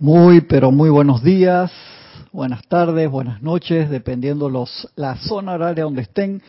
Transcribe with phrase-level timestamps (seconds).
[0.00, 1.70] Muy, pero muy buenos días,
[2.32, 6.40] buenas tardes, buenas noches, dependiendo los, la zona horaria donde estén.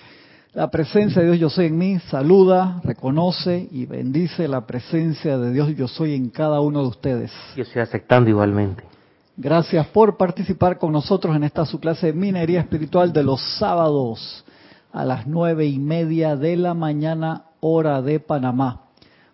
[0.53, 5.51] La presencia de Dios yo soy en mí saluda, reconoce y bendice la presencia de
[5.51, 7.31] Dios yo soy en cada uno de ustedes.
[7.57, 8.85] Yo estoy aceptando igualmente.
[9.35, 14.45] Gracias por participar con nosotros en esta su clase de minería espiritual de los sábados
[14.93, 18.90] a las nueve y media de la mañana hora de Panamá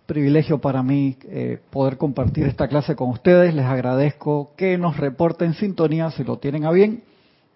[0.07, 3.53] privilegio para mí eh, poder compartir esta clase con ustedes.
[3.53, 7.04] Les agradezco que nos reporten sintonía si lo tienen a bien,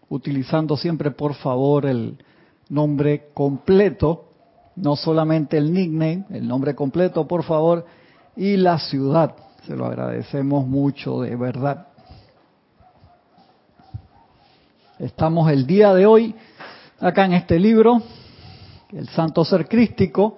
[0.10, 2.18] utilizando siempre por favor el
[2.70, 4.26] nombre completo,
[4.76, 7.86] no solamente el nickname, el nombre completo por favor,
[8.36, 9.34] y la ciudad.
[9.66, 11.88] Se lo agradecemos mucho, de verdad.
[15.00, 16.36] Estamos el día de hoy
[17.00, 18.02] acá en este libro,
[18.92, 20.38] El Santo Ser Crístico,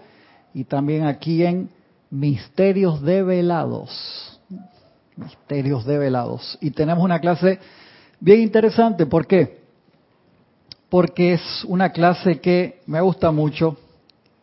[0.53, 1.69] y también aquí en
[2.13, 4.39] Misterios develados.
[5.15, 6.59] Misterios develados.
[6.61, 7.57] Y tenemos una clase
[8.19, 9.07] bien interesante.
[9.07, 9.63] ¿Por qué?
[10.89, 13.77] Porque es una clase que me gusta mucho,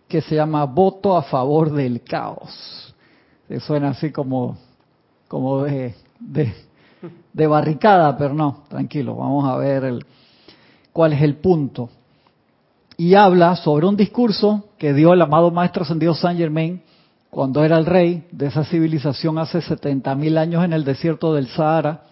[0.08, 2.92] que se llama Voto a favor del caos.
[3.46, 4.58] Se suena así como,
[5.28, 10.06] como de, de, barricada, pero no, tranquilo, vamos a ver el,
[10.92, 11.88] cuál es el punto.
[12.96, 16.82] Y habla sobre un discurso que dio el amado Maestro Ascendido Saint Germain
[17.30, 22.02] cuando era el rey de esa civilización hace 70.000 años en el desierto del Sahara,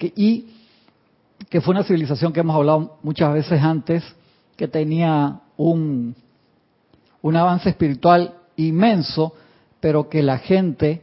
[0.00, 0.46] y
[1.48, 4.04] que fue una civilización que hemos hablado muchas veces antes,
[4.56, 6.14] que tenía un,
[7.22, 9.34] un avance espiritual inmenso,
[9.78, 11.02] pero que la gente,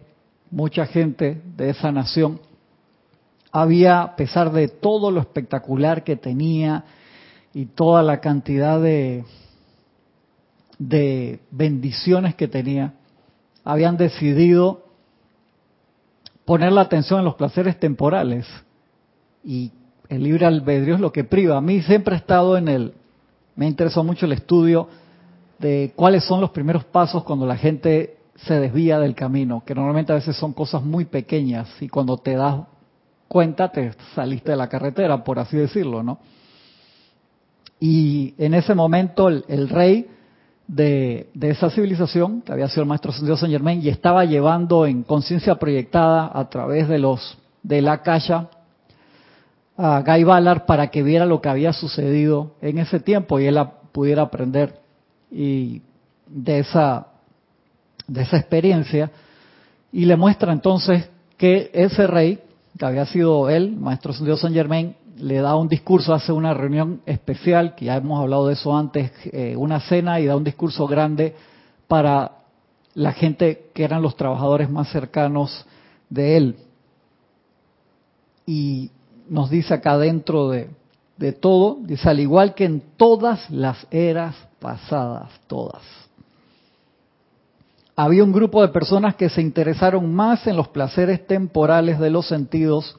[0.51, 2.41] mucha gente de esa nación,
[3.51, 6.83] había, a pesar de todo lo espectacular que tenía
[7.53, 9.23] y toda la cantidad de,
[10.77, 12.93] de bendiciones que tenía,
[13.67, 14.85] habían decidido
[16.45, 18.47] poner la atención en los placeres temporales
[19.43, 19.73] y
[20.07, 21.57] el libre albedrío es lo que priva.
[21.57, 22.93] A mí siempre he estado en el,
[23.57, 24.87] me interesó mucho el estudio
[25.59, 30.13] de cuáles son los primeros pasos cuando la gente se desvía del camino, que normalmente
[30.13, 32.61] a veces son cosas muy pequeñas y cuando te das
[33.27, 36.19] cuenta te saliste de la carretera, por así decirlo, ¿no?
[37.81, 40.07] Y en ese momento el, el rey
[40.67, 45.03] de, esa civilización, que había sido el maestro Dios Saint Germain, y estaba llevando en
[45.03, 48.47] conciencia proyectada a través de los de la calle
[49.77, 53.59] a Guy Ballard para que viera lo que había sucedido en ese tiempo y él
[53.91, 54.79] pudiera aprender.
[55.31, 55.81] Y
[56.27, 57.07] de esa
[58.07, 59.11] de esa experiencia.
[59.91, 62.39] Y le muestra entonces que ese rey
[62.77, 67.01] que había sido él, maestro Dios Saint Germain, le da un discurso, hace una reunión
[67.05, 70.87] especial, que ya hemos hablado de eso antes, eh, una cena y da un discurso
[70.87, 71.35] grande
[71.87, 72.31] para
[72.93, 75.65] la gente que eran los trabajadores más cercanos
[76.09, 76.55] de él.
[78.45, 78.91] Y
[79.29, 80.69] nos dice acá dentro de,
[81.17, 85.81] de todo, dice, al igual que en todas las eras pasadas, todas.
[87.95, 92.27] Había un grupo de personas que se interesaron más en los placeres temporales de los
[92.27, 92.95] sentidos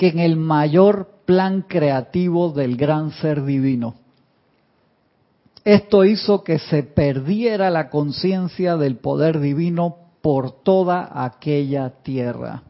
[0.00, 3.94] que en el mayor plan creativo del gran ser divino.
[5.64, 12.64] Esto hizo que se perdiera la conciencia del poder divino por toda aquella tierra,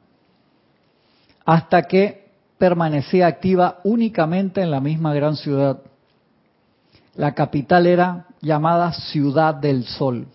[1.46, 5.80] hasta que permanecía activa únicamente en la misma gran ciudad.
[7.14, 10.26] La capital era llamada Ciudad del Sol.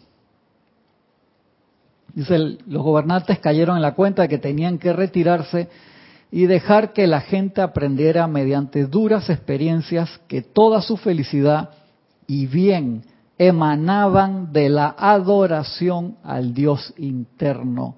[2.16, 5.70] Los gobernantes cayeron en la cuenta de que tenían que retirarse
[6.36, 11.70] y dejar que la gente aprendiera mediante duras experiencias que toda su felicidad
[12.28, 13.06] y bien
[13.38, 17.96] emanaban de la adoración al Dios interno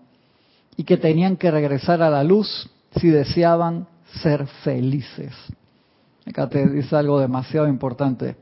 [0.75, 3.87] y que tenían que regresar a la luz si deseaban
[4.21, 5.33] ser felices.
[6.27, 8.35] Acá te dice algo demasiado importante.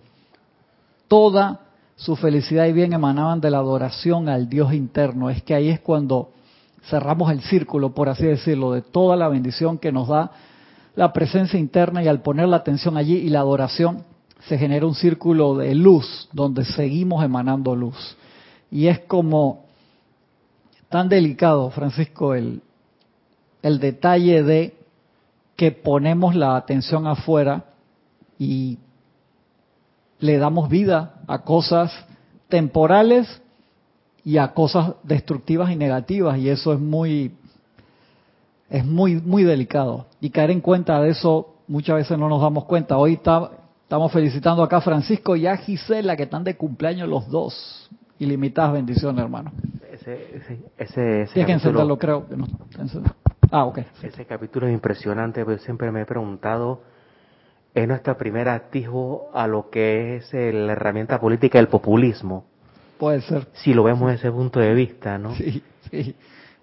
[1.07, 1.61] Toda
[1.95, 5.29] su felicidad y bien emanaban de la adoración al Dios interno.
[5.29, 6.33] Es que ahí es cuando
[6.89, 10.31] cerramos el círculo, por así decirlo, de toda la bendición que nos da
[10.95, 14.03] la presencia interna y al poner la atención allí y la adoración,
[14.47, 18.15] se genera un círculo de luz donde seguimos emanando luz.
[18.71, 19.65] Y es como
[20.89, 22.61] tan delicado, Francisco, el,
[23.61, 24.77] el detalle de
[25.55, 27.65] que ponemos la atención afuera
[28.37, 28.77] y
[30.19, 31.91] le damos vida a cosas
[32.49, 33.41] temporales
[34.25, 37.31] y a cosas destructivas y negativas y eso es muy
[38.69, 40.07] es muy muy delicado.
[40.19, 42.97] Y caer en cuenta de eso muchas veces no nos damos cuenta.
[42.97, 47.89] Hoy estamos felicitando acá a Francisco y a Gisela que están de cumpleaños los dos.
[48.17, 49.51] Ilimitadas bendiciones hermano.
[49.91, 52.47] Ese ese, ese, Tienes que encenderlo creo que no.
[53.51, 53.79] Ah, ok.
[54.01, 56.81] Ese capítulo es impresionante, pero siempre me he preguntado,
[57.75, 62.45] es nuestro primer atisbo a lo que es la herramienta política del populismo.
[62.97, 63.47] Puede ser.
[63.53, 65.35] Si lo vemos desde ese punto de vista, ¿no?
[65.35, 65.61] Sí,
[65.91, 66.15] sí.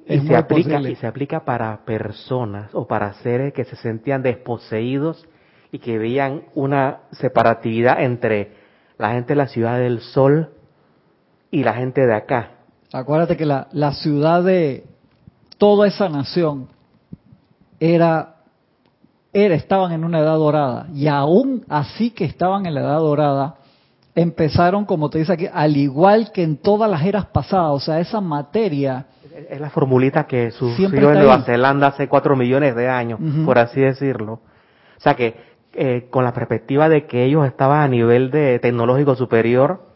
[0.06, 5.26] y se aplica y se aplica para personas o para seres que se sentían desposeídos
[5.70, 8.52] y que veían una separatividad entre
[8.98, 10.50] la gente de la ciudad del sol
[11.50, 12.50] y la gente de acá.
[12.92, 14.84] Acuérdate que la, la ciudad de
[15.58, 16.68] toda esa nación
[17.80, 18.36] era,
[19.32, 20.86] era, estaban en una edad dorada.
[20.94, 23.56] Y aún así que estaban en la edad dorada,
[24.14, 27.72] empezaron, como te dice aquí, al igual que en todas las eras pasadas.
[27.72, 29.06] O sea, esa materia.
[29.48, 33.80] Es la formulita que surgió en Nueva Zelanda hace cuatro millones de años, por así
[33.80, 34.34] decirlo.
[34.34, 35.36] O sea que
[35.74, 39.86] eh, con la perspectiva de que ellos estaban a nivel de tecnológico superior,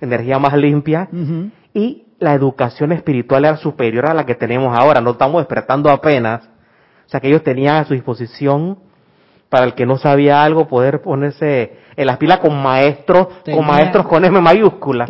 [0.00, 1.08] energía más limpia,
[1.72, 6.44] y la educación espiritual era superior a la que tenemos ahora, no estamos despertando apenas.
[7.06, 8.78] O sea que ellos tenían a su disposición,
[9.54, 14.04] para el que no sabía algo, poder ponerse en las pilas con maestros, con maestros
[14.08, 15.06] con M mayúscula.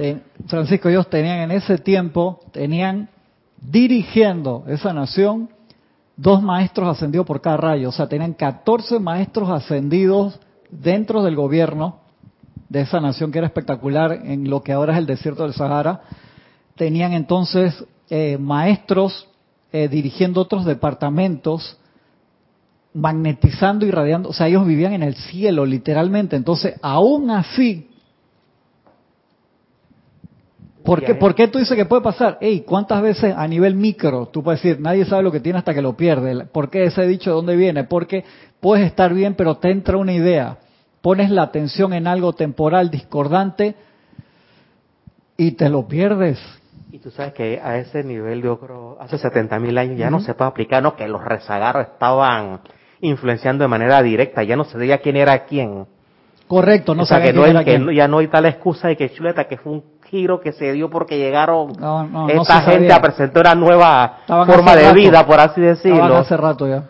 [0.49, 3.09] Francisco, ellos tenían en ese tiempo, tenían
[3.57, 5.49] dirigiendo esa nación
[6.15, 10.39] dos maestros ascendidos por cada rayo, o sea, tenían 14 maestros ascendidos
[10.69, 12.01] dentro del gobierno
[12.69, 16.03] de esa nación que era espectacular en lo que ahora es el desierto del Sahara.
[16.77, 19.27] Tenían entonces eh, maestros
[19.73, 21.79] eh, dirigiendo otros departamentos,
[22.95, 26.37] magnetizando y radiando, o sea, ellos vivían en el cielo literalmente.
[26.37, 27.91] Entonces, aún así,
[30.85, 32.37] ¿Por qué, ¿Por qué, tú dices que puede pasar?
[32.43, 35.73] Ey, ¿cuántas veces a nivel micro tú puedes decir, nadie sabe lo que tiene hasta
[35.73, 36.45] que lo pierde?
[36.45, 37.85] ¿Por qué ese dicho de dónde viene?
[37.85, 38.23] Porque
[38.61, 40.59] puedes estar bien, pero te entra una idea.
[41.01, 43.77] Pones la atención en algo temporal, discordante,
[45.39, 46.39] y te lo pierdes.
[46.93, 50.21] Y tú sabes que a ese nivel, yo creo, hace 70 mil años ya no
[50.21, 50.97] se puede aplicar, ¿no?
[50.97, 52.61] Que los rezagaros estaban
[53.05, 55.87] influenciando de manera directa, ya no se sabía quién era quién.
[56.47, 59.45] Correcto, no o sea, que, no que ya no hay tal excusa de que chuleta,
[59.45, 61.71] que fue un giro que se dio porque llegaron
[62.29, 66.17] esta gente a presentar una nueva forma de vida, por así decirlo.
[66.17, 66.85] hace rato ya.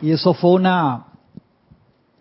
[0.00, 1.06] Y eso fue una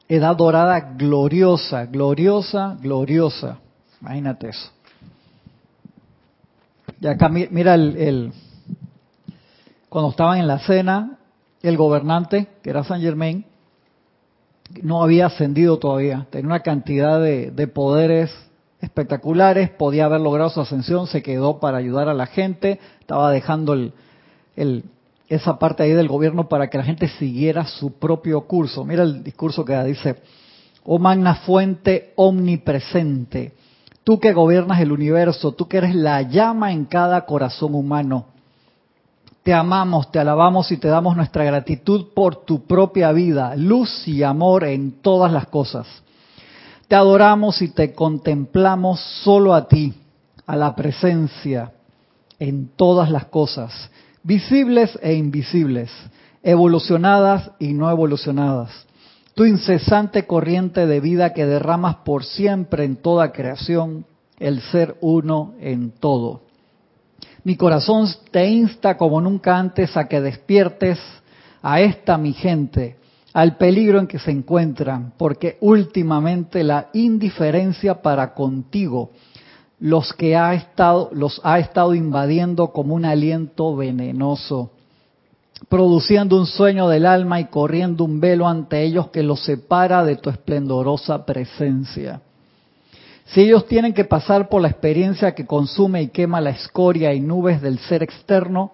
[0.08, 3.60] edad dorada gloriosa, gloriosa, gloriosa.
[4.02, 4.72] Imagínate eso.
[7.00, 8.34] Y acá mira el, el,
[9.90, 11.18] cuando estaban en la cena,
[11.62, 13.46] el gobernante, que era Saint Germain,
[14.84, 18.32] no había ascendido todavía, tenía una cantidad de, poderes
[18.82, 23.74] espectaculares, podía haber logrado su ascensión, se quedó para ayudar a la gente, estaba dejando
[23.74, 24.84] el,
[25.28, 28.86] esa parte ahí del gobierno para que la gente siguiera su propio curso.
[28.86, 30.18] Mira el discurso que dice,
[30.86, 33.54] oh magna fuente omnipresente,
[34.04, 38.28] tú que gobiernas el universo, tú que eres la llama en cada corazón humano,
[39.50, 44.22] te amamos, te alabamos y te damos nuestra gratitud por tu propia vida, luz y
[44.22, 45.88] amor en todas las cosas.
[46.88, 49.96] Te adoramos y te contemplamos solo a ti,
[50.46, 51.72] a la presencia
[52.38, 53.90] en todas las cosas,
[54.22, 55.90] visibles e invisibles,
[56.44, 58.70] evolucionadas y no evolucionadas.
[59.34, 64.06] Tu incesante corriente de vida que derramas por siempre en toda creación,
[64.38, 66.49] el ser uno en todo.
[67.50, 71.00] Mi corazón te insta como nunca antes a que despiertes
[71.64, 72.98] a esta mi gente,
[73.34, 79.10] al peligro en que se encuentran, porque últimamente la indiferencia para contigo
[79.80, 84.70] los que ha estado los ha estado invadiendo como un aliento venenoso,
[85.70, 90.18] produciendo un sueño del alma y corriendo un velo ante ellos que los separa de
[90.18, 92.22] tu esplendorosa presencia.
[93.32, 97.20] Si ellos tienen que pasar por la experiencia que consume y quema la escoria y
[97.20, 98.72] nubes del ser externo,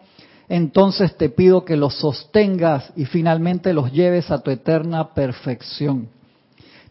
[0.47, 6.07] entonces te pido que los sostengas y finalmente los lleves a tu eterna perfección.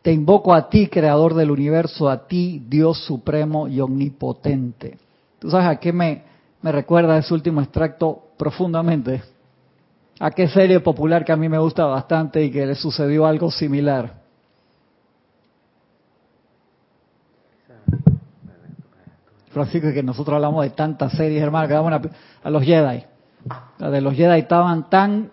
[0.02, 4.98] Te invoco a ti, creador del universo, a ti, Dios supremo y omnipotente.
[5.38, 6.22] ¿Tú sabes a qué me,
[6.60, 9.22] me recuerda ese último extracto profundamente?
[10.20, 13.50] ¿A qué serie popular que a mí me gusta bastante y que le sucedió algo
[13.50, 14.23] similar?
[19.54, 21.92] Francisco, que nosotros hablamos de tantas series, hermano, que vamos
[22.42, 23.04] a, los Jedi.
[23.78, 25.30] La de los Jedi estaban tan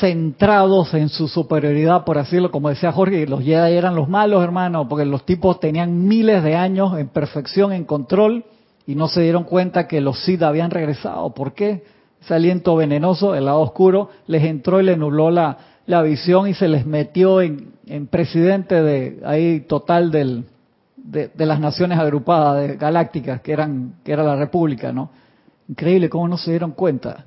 [0.00, 4.42] centrados en su superioridad, por así decirlo, como decía Jorge, los Jedi eran los malos,
[4.42, 8.44] hermano, porque los tipos tenían miles de años en perfección, en control,
[8.86, 11.32] y no se dieron cuenta que los Sith habían regresado.
[11.32, 11.84] ¿Por qué?
[12.20, 16.54] Ese aliento venenoso, el lado oscuro, les entró y le nubló la, la visión y
[16.54, 20.44] se les metió en, en presidente de ahí total del,
[21.04, 25.10] de, las naciones agrupadas, de galácticas, que eran que era la República, ¿no?
[25.68, 27.26] Increíble cómo no se dieron cuenta.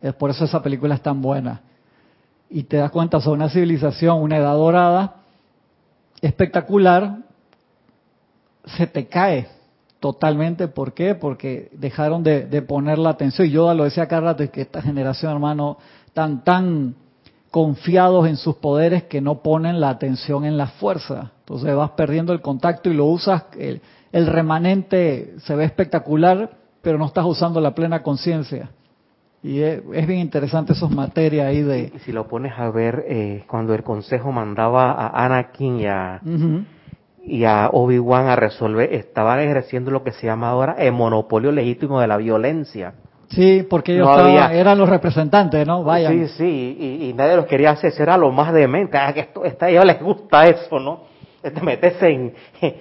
[0.00, 1.62] es por eso esa película es tan buena.
[2.48, 5.16] Y te das cuenta, son una civilización, una edad dorada,
[6.20, 7.18] espectacular,
[8.64, 9.48] se te cae
[10.00, 10.66] totalmente.
[10.68, 11.14] ¿Por qué?
[11.14, 13.46] Porque dejaron de, poner la atención.
[13.46, 15.78] Y yo lo decía rato, que esta generación, hermano,
[16.12, 16.96] tan, tan
[17.50, 21.32] confiados en sus poderes que no ponen la atención en la fuerza.
[21.40, 23.80] Entonces vas perdiendo el contacto y lo usas, el,
[24.12, 28.70] remanente se ve espectacular, pero no estás usando la plena conciencia.
[29.42, 31.92] Y es, bien interesante esos materias ahí de...
[31.94, 36.20] Y si lo pones a ver, eh, cuando el consejo mandaba a Anakin y a,
[37.24, 42.00] y a Obi-Wan a resolver, estaban ejerciendo lo que se llama ahora el monopolio legítimo
[42.00, 42.94] de la violencia.
[43.30, 44.08] Sí, porque ellos
[44.50, 45.84] eran los representantes, ¿no?
[45.84, 46.10] Vaya.
[46.10, 48.98] Sí, sí, y, nadie los quería hacer, era lo más demente.
[48.98, 51.02] Ah, que esto, a ellos les gusta eso, ¿no?
[51.40, 52.34] Este meterse en,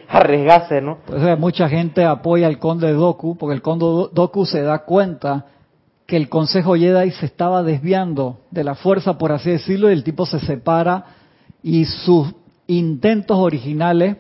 [0.10, 0.98] arriesgarse, ¿no?
[1.06, 5.46] Pues, mucha gente apoya al conde Doku, porque el conde Doku se da cuenta
[6.08, 10.04] que el Consejo Jedi se estaba desviando de la fuerza, por así decirlo, y el
[10.04, 11.06] tipo se separa
[11.62, 12.34] y sus
[12.66, 14.18] intentos originales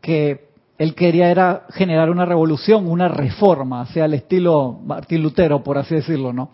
[0.00, 0.43] que
[0.78, 5.94] él quería era generar una revolución, una reforma, sea el estilo Martín Lutero, por así
[5.94, 6.50] decirlo, ¿no?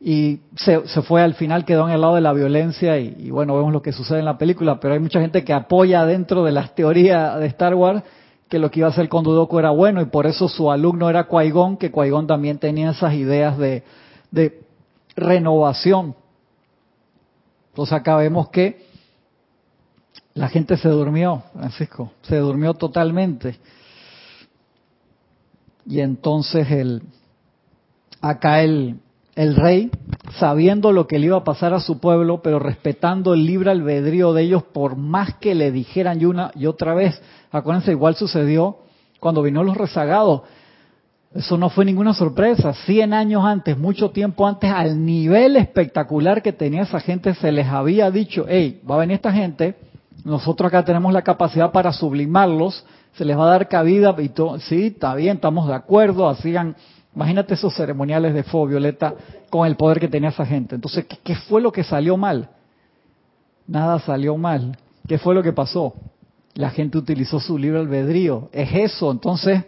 [0.00, 3.72] Y se, fue al final, quedó en el lado de la violencia y, bueno, vemos
[3.72, 6.74] lo que sucede en la película, pero hay mucha gente que apoya dentro de las
[6.74, 8.02] teorías de Star Wars
[8.48, 11.08] que lo que iba a hacer con Dudoku era bueno y por eso su alumno
[11.08, 13.84] era qui que qui también tenía esas ideas de,
[14.30, 14.60] de
[15.16, 16.16] renovación.
[17.70, 18.84] Entonces acá vemos que
[20.34, 23.58] la gente se durmió, Francisco, se durmió totalmente.
[25.86, 27.02] Y entonces el,
[28.20, 29.00] acá el,
[29.34, 29.90] el rey,
[30.38, 34.32] sabiendo lo que le iba a pasar a su pueblo, pero respetando el libre albedrío
[34.32, 37.20] de ellos, por más que le dijeran y una y otra vez,
[37.50, 38.78] acuérdense, igual sucedió
[39.20, 40.42] cuando vino los rezagados.
[41.34, 42.74] Eso no fue ninguna sorpresa.
[42.74, 47.66] Cien años antes, mucho tiempo antes, al nivel espectacular que tenía esa gente, se les
[47.66, 49.74] había dicho, hey, va a venir esta gente,
[50.24, 54.58] nosotros acá tenemos la capacidad para sublimarlos, se les va a dar cabida y todo,
[54.60, 56.76] sí, está bien, estamos de acuerdo, hacían,
[57.14, 59.14] imagínate esos ceremoniales de fuego violeta
[59.50, 60.76] con el poder que tenía esa gente.
[60.76, 62.48] Entonces, ¿qué, fue lo que salió mal?
[63.66, 64.76] Nada salió mal.
[65.06, 65.94] ¿Qué fue lo que pasó?
[66.54, 68.48] La gente utilizó su libre albedrío.
[68.52, 69.64] Es eso, entonces,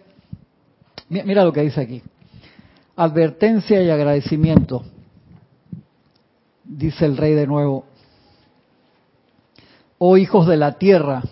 [1.09, 2.03] mira lo que dice aquí.
[2.97, 4.85] Advertencia y agradecimiento.
[6.63, 7.85] Dice el rey de nuevo,
[9.99, 11.23] oh hijos de la tierra,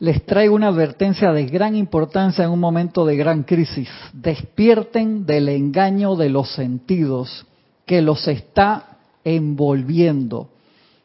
[0.00, 3.88] les traigo una advertencia de gran importancia en un momento de gran crisis.
[4.14, 7.46] Despierten del engaño de los sentidos
[7.84, 10.48] que los está envolviendo.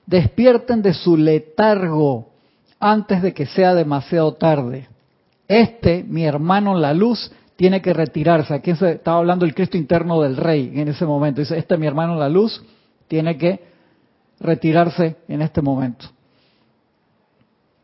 [0.05, 2.29] Despierten de su letargo
[2.79, 4.87] antes de que sea demasiado tarde.
[5.47, 8.53] Este, mi hermano la luz, tiene que retirarse.
[8.53, 11.41] Aquí estaba hablando el Cristo interno del rey en ese momento.
[11.41, 12.63] Dice, este, mi hermano la luz,
[13.07, 13.74] tiene que
[14.39, 16.07] retirarse en este momento.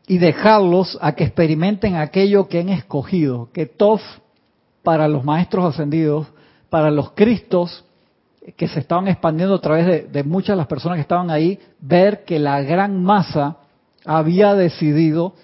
[0.06, 4.02] Y dejarlos a que experimenten aquello que han escogido, que TOF
[4.82, 6.26] para los maestros ascendidos,
[6.68, 7.84] para los cristos
[8.56, 12.24] que se estaban expandiendo a través de, muchas de las personas que estaban ahí, ver
[12.24, 13.58] que la gran masa
[14.04, 15.34] había decidido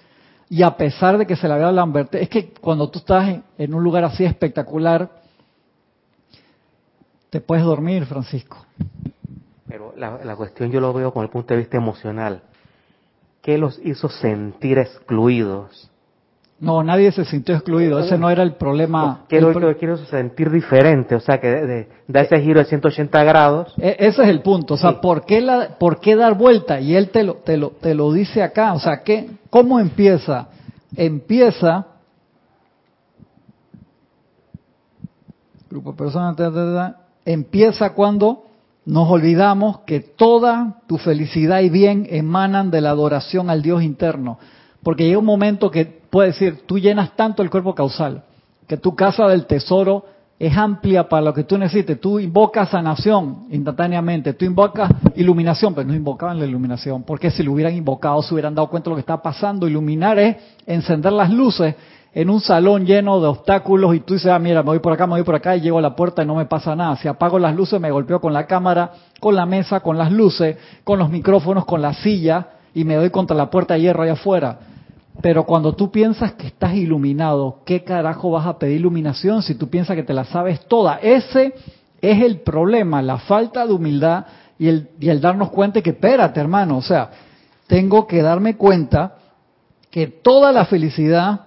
[0.49, 3.73] y a pesar de que se le había dado es que cuando tú estás en
[3.73, 5.09] un lugar así espectacular,
[7.29, 8.65] te puedes dormir, Francisco.
[9.69, 12.41] Pero la, cuestión yo lo veo con el punto de vista emocional.
[13.43, 15.91] ¿Qué los hizo sentir excluidos?
[16.59, 19.21] No, nadie se sintió excluido, ese no era el problema.
[19.29, 23.73] quiero, quiero sentir diferente, o sea, que da ese giro de 180 grados.
[23.77, 26.81] E, ese es el punto, o sea, ¿por, qué la, ¿por qué dar vuelta?
[26.81, 30.49] Y él te lo, te lo, te lo dice acá, o sea, ¿qué, ¿cómo empieza?
[30.97, 31.85] Empieza,
[35.69, 38.48] grupo de personas, empieza cuando
[38.89, 44.39] nos olvidamos que toda tu felicidad y bien emanan de la adoración al Dios interno.
[44.81, 48.23] Porque llega un momento que puede decir, tú llenas tanto el cuerpo causal,
[48.67, 50.05] que tu casa del tesoro
[50.39, 51.99] es amplia para lo que tú necesites.
[51.99, 57.51] Tú invocas sanación instantáneamente, tú invocas iluminación, pero no invocaban la iluminación, porque si lo
[57.51, 59.67] hubieran invocado se hubieran dado cuenta de lo que está pasando.
[59.67, 61.75] Iluminar es encender las luces
[62.13, 65.05] en un salón lleno de obstáculos y tú dices, ah, mira, me voy por acá,
[65.05, 66.95] me voy por acá y llego a la puerta y no me pasa nada.
[66.95, 70.57] Si apago las luces, me golpeo con la cámara, con la mesa, con las luces,
[70.85, 74.13] con los micrófonos, con la silla y me doy contra la puerta de hierro allá
[74.13, 74.59] afuera.
[75.21, 79.69] Pero cuando tú piensas que estás iluminado, ¿qué carajo vas a pedir iluminación si tú
[79.69, 80.99] piensas que te la sabes toda?
[81.01, 81.53] Ese
[82.01, 84.25] es el problema, la falta de humildad
[84.57, 87.09] y el, y el darnos cuenta que, espérate hermano, o sea,
[87.67, 89.15] tengo que darme cuenta
[89.91, 91.41] que toda la felicidad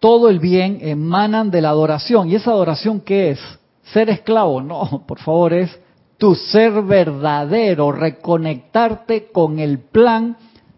[0.00, 2.28] todo el bien emanan de la adoración.
[2.28, 3.40] ¿Y esa adoración qué es?
[3.84, 4.60] Ser esclavo.
[4.60, 5.80] No, por favor, es
[6.18, 10.36] tu ser verdadero, reconectarte con el plan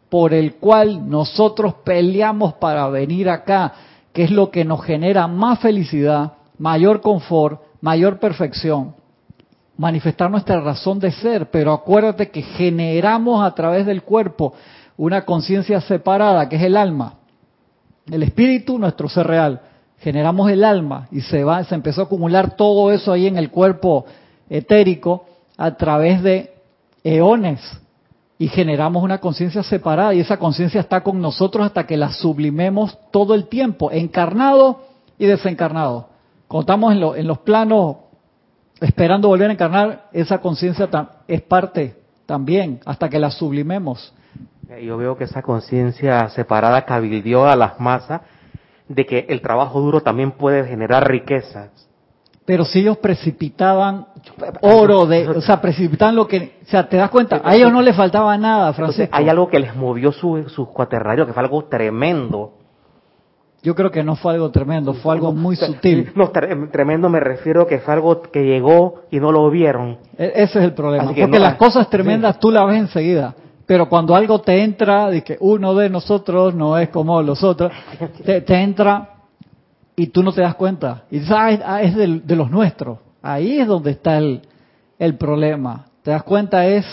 [0.08, 3.72] por el cual nosotros peleamos para venir acá,
[4.12, 8.94] que es lo que nos genera más felicidad, mayor confort, mayor perfección,
[9.76, 14.54] manifestar nuestra razón de ser, pero acuérdate que generamos a través del cuerpo
[14.96, 17.14] una conciencia separada, que es el alma.
[18.10, 19.60] El espíritu, nuestro ser real.
[19.98, 23.50] Generamos el alma y se va, se empezó a acumular todo eso ahí en el
[23.50, 24.06] cuerpo
[24.48, 26.54] etérico a través de
[27.02, 27.60] eones
[28.38, 32.98] y generamos una conciencia separada y esa conciencia está con nosotros hasta que la sublimemos
[33.10, 34.82] todo el tiempo, encarnado
[35.18, 36.08] y desencarnado.
[36.48, 37.96] Cuando estamos en, los planos
[38.80, 40.88] esperando volver a encarnar, esa conciencia
[41.26, 44.12] es parte también, hasta que la sublimemos.
[44.82, 48.20] Yo veo que esa conciencia separada cabildió a las masas
[48.88, 51.70] de que el trabajo duro también puede generar riquezas.
[52.44, 54.06] Pero si ellos precipitaban
[54.61, 57.83] oro, de, o sea, precipitaban lo que, o sea, te das cuenta, a ellos no
[57.83, 59.14] les faltaba nada, Francisco.
[59.16, 62.52] hay algo que les movió sus su cuaternario, que fue algo tremendo.
[63.62, 66.12] Yo creo que no fue algo tremendo, fue algo muy sutil.
[66.14, 69.99] No, tremendo me refiero que fue algo que llegó y no lo vieron.
[70.16, 73.35] E, ese es el problema, porque las cosas tremendas tú las ves enseguida.
[73.66, 77.73] Pero cuando algo te entra, de que uno de nosotros no es como los otros,
[78.25, 79.16] te, entra
[79.97, 81.02] y tú no te das cuenta.
[81.11, 82.99] Y sabes, ah, es de, los nuestros.
[83.33, 84.42] Ahí es donde está el,
[84.99, 85.87] el problema.
[86.02, 86.87] Te das cuenta, es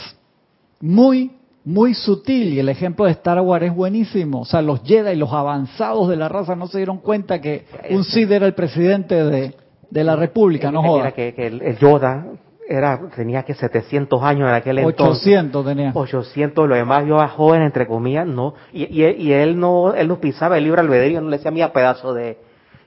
[0.82, 1.32] muy
[1.66, 4.42] muy sutil y el ejemplo de Star Wars es buenísimo.
[4.42, 8.04] O sea, los Jedi, los avanzados de la raza no se dieron cuenta que un
[8.04, 9.56] Sith era el presidente de,
[9.90, 11.12] de la República, no joda.
[11.14, 12.26] que, que el Yoda
[12.68, 15.28] era tenía que 700 años en aquel entonces.
[15.28, 15.92] 800 tenía.
[15.94, 18.56] 800, lo demás yo era joven entre comillas, no.
[18.72, 22.14] Y, y, él no él no pisaba el libro albedrío, no le decía, mira pedazo
[22.14, 22.38] de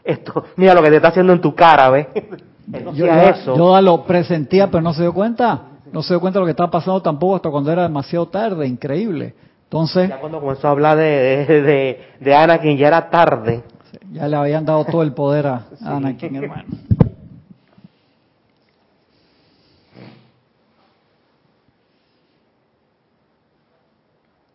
[0.04, 2.08] esto, mira lo que te está haciendo en tu cara, ¿ves?
[2.94, 3.80] yo, eso.
[3.80, 6.70] Lo presentía, pero no se dio cuenta no se dio cuenta de lo que estaba
[6.70, 9.34] pasando tampoco hasta cuando era demasiado tarde, increíble.
[9.64, 13.64] Entonces, ya cuando comenzó a hablar de, de, de, Anakin ya era tarde.
[14.12, 16.64] Ya le habían dado todo el poder a Anakin, hermano.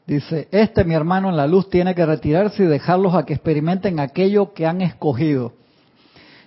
[0.05, 3.99] Dice, este mi hermano en la luz tiene que retirarse y dejarlos a que experimenten
[3.99, 5.53] aquello que han escogido.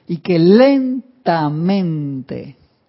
[0.06, 1.13] Y que lentamente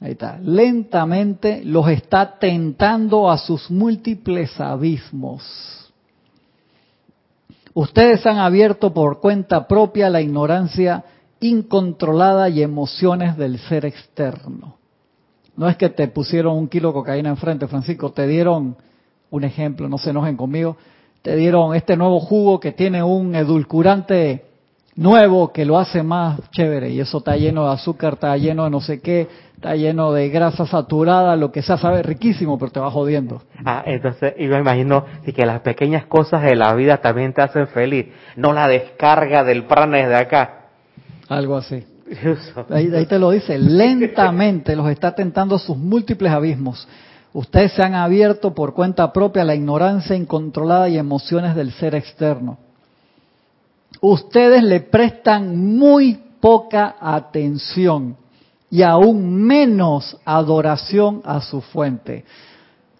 [0.01, 0.37] Ahí está.
[0.39, 5.43] Lentamente los está tentando a sus múltiples abismos.
[7.73, 11.03] Ustedes han abierto por cuenta propia la ignorancia
[11.39, 14.77] incontrolada y emociones del ser externo.
[15.57, 18.77] No es que te pusieron un kilo de cocaína enfrente, Francisco, te dieron
[19.29, 20.77] un ejemplo, no se enojen conmigo,
[21.21, 24.45] te dieron este nuevo jugo que tiene un edulcorante
[24.95, 28.69] nuevo que lo hace más chévere y eso está lleno de azúcar, está lleno de
[28.69, 32.79] no sé qué, está lleno de grasa saturada, lo que sea sabe riquísimo, pero te
[32.79, 33.41] va jodiendo.
[33.65, 37.67] Ah, entonces yo me imagino que las pequeñas cosas de la vida también te hacen
[37.67, 40.67] feliz, no la descarga del prana de acá.
[41.27, 41.85] Algo así.
[42.69, 46.87] Ahí, ahí te lo dice, lentamente los está tentando sus múltiples abismos.
[47.33, 51.95] Ustedes se han abierto por cuenta propia a la ignorancia incontrolada y emociones del ser
[51.95, 52.59] externo
[54.11, 58.17] ustedes le prestan muy poca atención
[58.69, 62.25] y aún menos adoración a su fuente.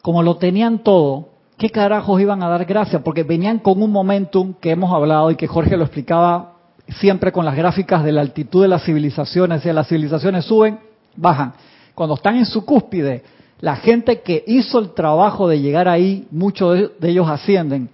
[0.02, 3.02] Como lo tenían todo, ¿qué carajos iban a dar gracias?
[3.04, 6.54] Porque venían con un momentum que hemos hablado y que Jorge lo explicaba
[7.00, 9.62] siempre con las gráficas de la altitud de las civilizaciones.
[9.62, 10.80] Si las civilizaciones suben,
[11.16, 11.54] bajan.
[11.94, 13.24] Cuando están en su cúspide,
[13.62, 17.90] la gente que hizo el trabajo de llegar ahí, muchos de ellos ascienden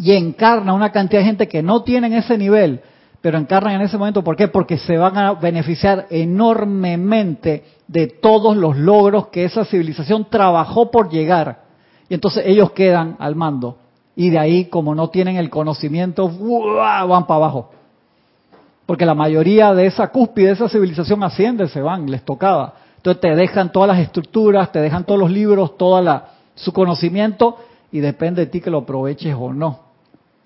[0.00, 2.80] y encarna una cantidad de gente que no tienen ese nivel,
[3.20, 4.24] pero encarnan en ese momento.
[4.24, 4.48] ¿Por qué?
[4.48, 11.10] Porque se van a beneficiar enormemente de todos los logros que esa civilización trabajó por
[11.10, 11.64] llegar.
[12.08, 13.76] Y entonces ellos quedan al mando.
[14.16, 17.70] Y de ahí, como no tienen el conocimiento, van para abajo.
[18.86, 22.72] Porque la mayoría de esa cúspide, de esa civilización asciende, se van, les tocaba.
[22.96, 26.22] Entonces te dejan todas las estructuras, te dejan todos los libros, todo
[26.54, 27.58] su conocimiento,
[27.92, 29.89] y depende de ti que lo aproveches o no.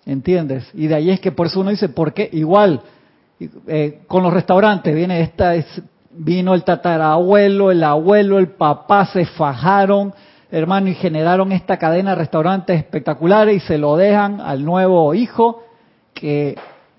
[0.06, 0.68] ¿Entiendes?
[0.74, 2.28] Y de ahí es que por eso uno dice, ¿por qué?
[2.32, 2.82] Igual,
[3.66, 5.66] eh, con los restaurantes, viene esta, es,
[6.10, 10.12] vino el tatarabuelo, el abuelo, el papá, se fajaron,
[10.50, 15.62] hermano, y generaron esta cadena de restaurantes espectaculares y se lo dejan al nuevo hijo,
[16.12, 16.54] que,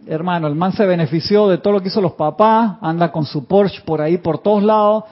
[0.07, 3.45] hermano, el man se benefició de todo lo que hizo los papás, anda con su
[3.45, 5.03] Porsche por ahí, por todos lados,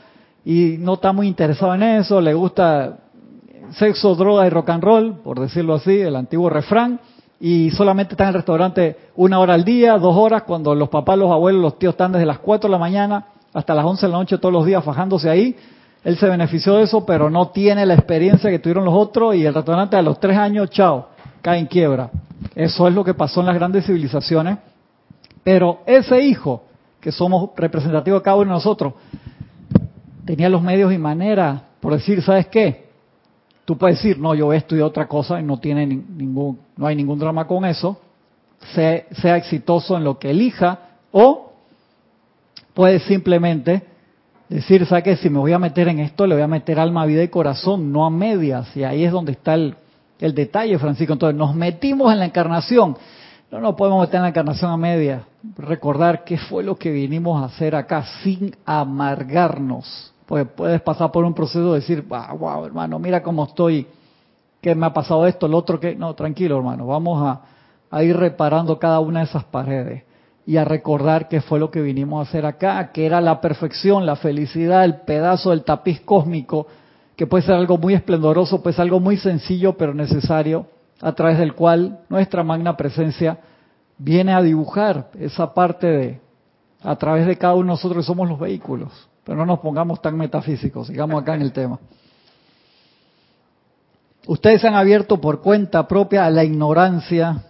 [0.44, 2.98] y no está muy interesado en eso, le gusta
[3.78, 7.00] sexo, droga y rock and roll, por decirlo así, el antiguo refrán,
[7.40, 11.18] y solamente están en el restaurante una hora al día, dos horas, cuando los papás,
[11.18, 14.12] los abuelos, los tíos están desde las 4 de la mañana hasta las 11 de
[14.12, 15.56] la noche todos los días fajándose ahí.
[16.04, 19.46] Él se benefició de eso, pero no tiene la experiencia que tuvieron los otros y
[19.46, 21.10] el restaurante a los tres años, chao,
[21.42, 22.10] cae en quiebra.
[22.56, 24.58] Eso es lo que pasó en las grandes civilizaciones.
[25.44, 26.64] Pero ese hijo,
[27.00, 28.94] que somos representativos de cada uno de nosotros,
[30.26, 32.83] tenía los medios y maneras por decir, ¿sabes qué?
[33.66, 37.20] Tú puedes decir, no, yo estudié otra cosa y no tiene ningún, no hay ningún
[37.20, 38.00] drama con eso.
[38.74, 40.80] Sea, sea exitoso en lo que elija
[41.12, 41.54] o
[42.74, 43.84] puedes simplemente
[44.50, 45.20] decir, ¿sabes?
[45.20, 47.92] Si me voy a meter en esto, le voy a meter alma, vida y corazón,
[47.92, 48.76] no a medias.
[48.76, 49.76] Y ahí es donde está el,
[50.20, 51.14] el detalle, Francisco.
[51.14, 52.98] Entonces, nos metimos en la encarnación.
[53.52, 55.24] No nos podemos meter en la encarnación a media.
[55.58, 60.13] Recordar qué fue lo que vinimos a hacer acá sin amargarnos.
[60.26, 63.88] Porque puedes pasar por un proceso de decir, wow, wow, hermano, mira cómo estoy,
[64.62, 65.96] que me ha pasado esto, el otro que...
[65.96, 67.42] No, tranquilo, hermano, vamos a,
[67.92, 70.04] a ir reparando cada una de esas paredes
[70.46, 74.06] y a recordar qué fue lo que vinimos a hacer acá, que era la perfección,
[74.06, 76.68] la felicidad, el pedazo del tapiz cósmico
[77.16, 80.68] que puede ser algo muy esplendoroso, puede ser algo muy sencillo pero necesario,
[81.02, 83.40] a través del cual nuestra magna presencia
[83.98, 86.22] viene a dibujar esa parte de,
[86.82, 88.92] a través de cada uno de nosotros que somos los vehículos.
[89.24, 91.80] Pero no nos pongamos tan metafísicos, sigamos acá en el tema.
[94.28, 97.44] Ustedes se han abierto por cuenta propia a la ignorancia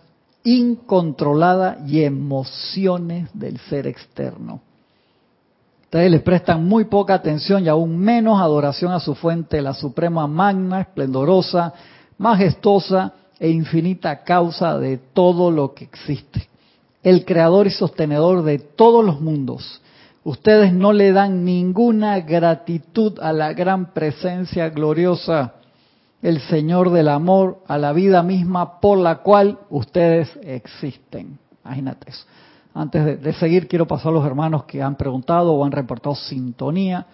[0.43, 4.61] incontrolada y emociones del ser externo.
[5.83, 10.25] Ustedes les prestan muy poca atención y aún menos adoración a su fuente, la suprema
[10.25, 11.71] magna, esplendorosa,
[12.17, 16.49] majestuosa e infinita causa de todo lo que existe.
[17.03, 19.82] El creador y sostenedor de todos los mundos.
[20.23, 25.55] Ustedes no le dan ninguna gratitud a la gran presencia gloriosa,
[26.21, 31.37] el Señor del amor, a la vida misma por la cual ustedes existen.
[31.65, 32.25] Imagínate eso.
[32.73, 37.05] Antes de, seguir, quiero pasar a los hermanos que han preguntado o han reportado sintonía.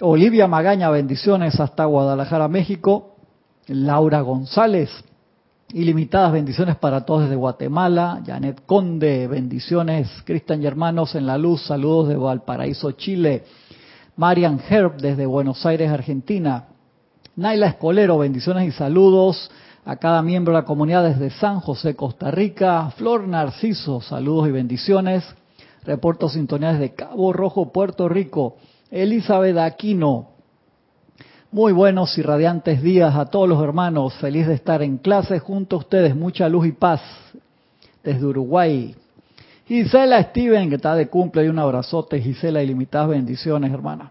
[0.00, 3.14] Olivia Magaña, bendiciones hasta Guadalajara, México.
[3.66, 4.88] Laura González,
[5.72, 8.22] ilimitadas bendiciones para todos desde Guatemala.
[8.24, 10.08] Janet Conde, bendiciones.
[10.24, 13.44] Cristian y hermanos en la luz, saludos de Valparaíso, Chile.
[14.16, 16.64] Marian Herb desde Buenos Aires, Argentina.
[17.36, 19.50] Naila Escolero, bendiciones y saludos
[19.84, 22.90] a cada miembro de la comunidad desde San José, Costa Rica.
[22.96, 25.24] Flor Narciso, saludos y bendiciones.
[25.84, 28.56] Reporto sintonía desde Cabo Rojo, Puerto Rico.
[28.90, 30.30] Elizabeth Aquino,
[31.50, 34.14] muy buenos y radiantes días a todos los hermanos.
[34.14, 36.14] Feliz de estar en clase junto a ustedes.
[36.14, 37.00] Mucha luz y paz
[38.04, 38.94] desde Uruguay.
[39.66, 42.20] Gisela Steven, que está de cumple, y un abrazote.
[42.20, 44.10] Gisela, ilimitadas bendiciones, hermana.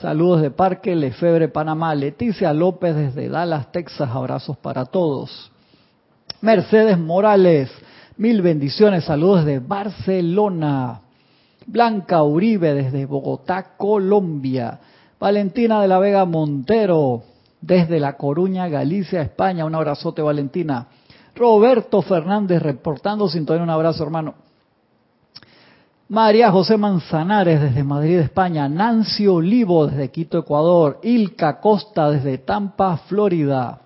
[0.00, 1.94] Saludos de Parque Lefebre, Panamá.
[1.94, 4.10] Leticia López desde Dallas, Texas.
[4.10, 5.52] Abrazos para todos.
[6.40, 7.70] Mercedes Morales,
[8.16, 9.04] mil bendiciones.
[9.04, 11.02] Saludos de Barcelona.
[11.66, 14.80] Blanca Uribe desde Bogotá, Colombia.
[15.24, 17.22] Valentina de la Vega Montero
[17.58, 19.64] desde La Coruña, Galicia, España.
[19.64, 20.86] Un abrazote, Valentina.
[21.34, 23.62] Roberto Fernández reportando sintonía.
[23.62, 24.34] Un abrazo, hermano.
[26.10, 28.68] María José Manzanares desde Madrid, España.
[28.68, 31.00] Nancy Olivo desde Quito, Ecuador.
[31.02, 33.80] Ilka Costa desde Tampa, Florida.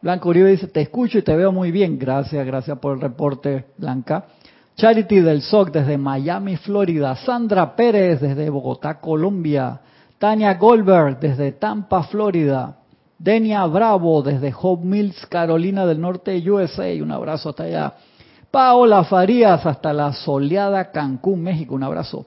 [0.00, 1.98] Blanca Uribe dice, te escucho y te veo muy bien.
[1.98, 4.26] Gracias, gracias por el reporte, Blanca.
[4.76, 7.16] Charity del SOC desde Miami, Florida.
[7.16, 9.80] Sandra Pérez desde Bogotá, Colombia.
[10.18, 12.76] Tania Goldberg desde Tampa, Florida.
[13.18, 16.90] Denia Bravo desde Hope Mills, Carolina del Norte, USA.
[17.02, 17.94] Un abrazo hasta allá.
[18.50, 21.74] Paola Farías hasta la soleada Cancún, México.
[21.74, 22.26] Un abrazo.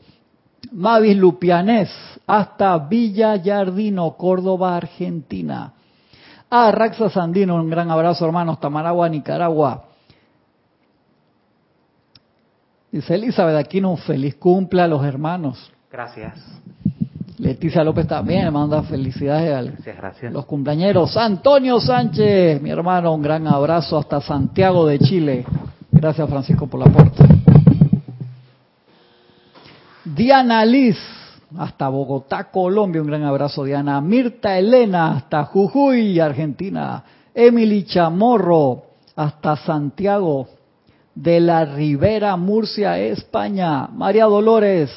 [0.72, 1.90] Mavis Lupianés
[2.26, 5.74] hasta Villa Yardino, Córdoba, Argentina.
[6.50, 8.60] A Raxa Sandino, un gran abrazo, hermanos.
[8.60, 9.86] Tamaragua, Nicaragua.
[12.92, 15.72] Dice Elizabeth Aquino, feliz cumple a los hermanos.
[15.92, 16.40] Gracias.
[17.38, 21.16] Leticia López también manda felicidades a los cumpleaños.
[21.16, 25.46] Antonio Sánchez, mi hermano, un gran abrazo hasta Santiago de Chile.
[25.92, 27.24] Gracias, Francisco, por la aporte.
[30.04, 30.98] Diana Liz,
[31.58, 34.02] hasta Bogotá, Colombia, un gran abrazo, Diana.
[34.02, 37.04] Mirta Elena, hasta Jujuy, Argentina.
[37.36, 38.84] Emily Chamorro,
[39.16, 40.48] hasta Santiago
[41.14, 43.88] de la Ribera, Murcia, España.
[43.88, 44.90] María Dolores,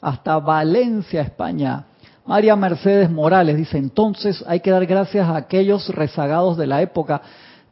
[0.00, 1.84] hasta Valencia, España.
[2.26, 7.22] María Mercedes Morales dice, entonces hay que dar gracias a aquellos rezagados de la época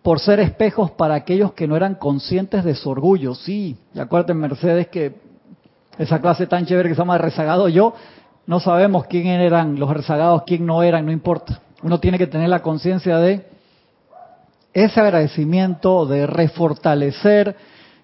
[0.02, 3.34] por ser espejos para aquellos que no eran conscientes de su orgullo.
[3.34, 5.14] Sí, y acuérdate Mercedes que
[5.98, 7.94] esa clase tan chévere que se llama rezagado yo,
[8.46, 11.60] no sabemos quién eran los rezagados, quién no eran, no importa.
[11.82, 13.46] Uno tiene que tener la conciencia de
[14.72, 17.56] ese agradecimiento de refortalecer,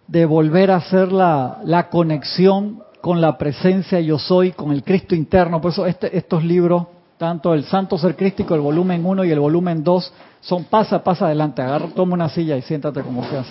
[0.06, 5.16] de volver a hacer la, la conexión con la presencia yo soy, con el Cristo
[5.16, 5.60] interno.
[5.60, 6.86] Por eso este, estos libros,
[7.18, 11.26] tanto el Santo Ser Crístico, el volumen 1 y el volumen 2, son pasa, pasa
[11.26, 13.46] adelante, agarra, toma una silla y siéntate como seas.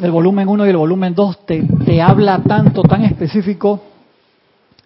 [0.00, 3.82] El volumen 1 y el volumen 2 te, te habla tanto, tan específico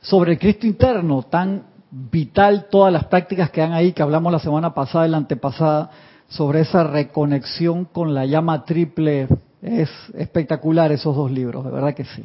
[0.00, 4.38] sobre el Cristo interno, tan vital todas las prácticas que han ahí, que hablamos la
[4.38, 5.90] semana pasada y la antepasada,
[6.28, 9.28] sobre esa reconexión con la llama triple.
[9.60, 12.24] Es espectacular esos dos libros, de verdad que sí.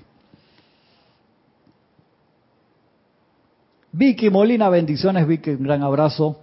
[3.91, 6.37] Vicky Molina, bendiciones Vicky, un gran abrazo.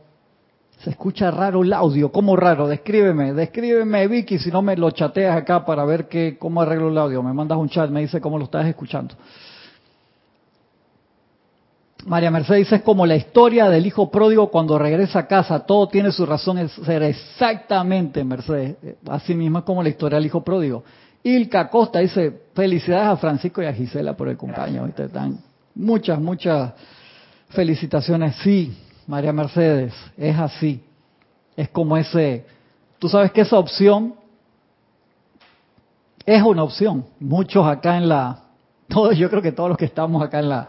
[0.79, 2.69] Se escucha raro el audio, ¿cómo raro?
[2.69, 6.99] Descríbeme, descríbeme Vicky, si no me lo chateas acá para ver qué, cómo arreglo el
[6.99, 7.23] audio.
[7.23, 9.15] Me mandas un chat, me dice cómo lo estás escuchando.
[12.05, 16.13] María Mercedes es como la historia del hijo pródigo cuando regresa a casa, todo tiene
[16.13, 18.77] su razón de ser exactamente, Mercedes.
[19.09, 20.85] Así mismo es como la historia del hijo pródigo.
[21.23, 24.91] Ilka Costa dice, felicidades a Francisco y a Gisela por el cumpleaños.
[25.75, 26.73] Muchas, muchas
[27.49, 28.37] felicitaciones.
[28.37, 30.83] Sí, María Mercedes, es así.
[31.57, 32.45] Es como ese,
[32.99, 34.15] tú sabes que esa opción
[36.25, 37.07] es una opción.
[37.21, 38.41] Muchos acá en la,
[38.89, 40.69] todos, yo creo que todos los que estamos acá en la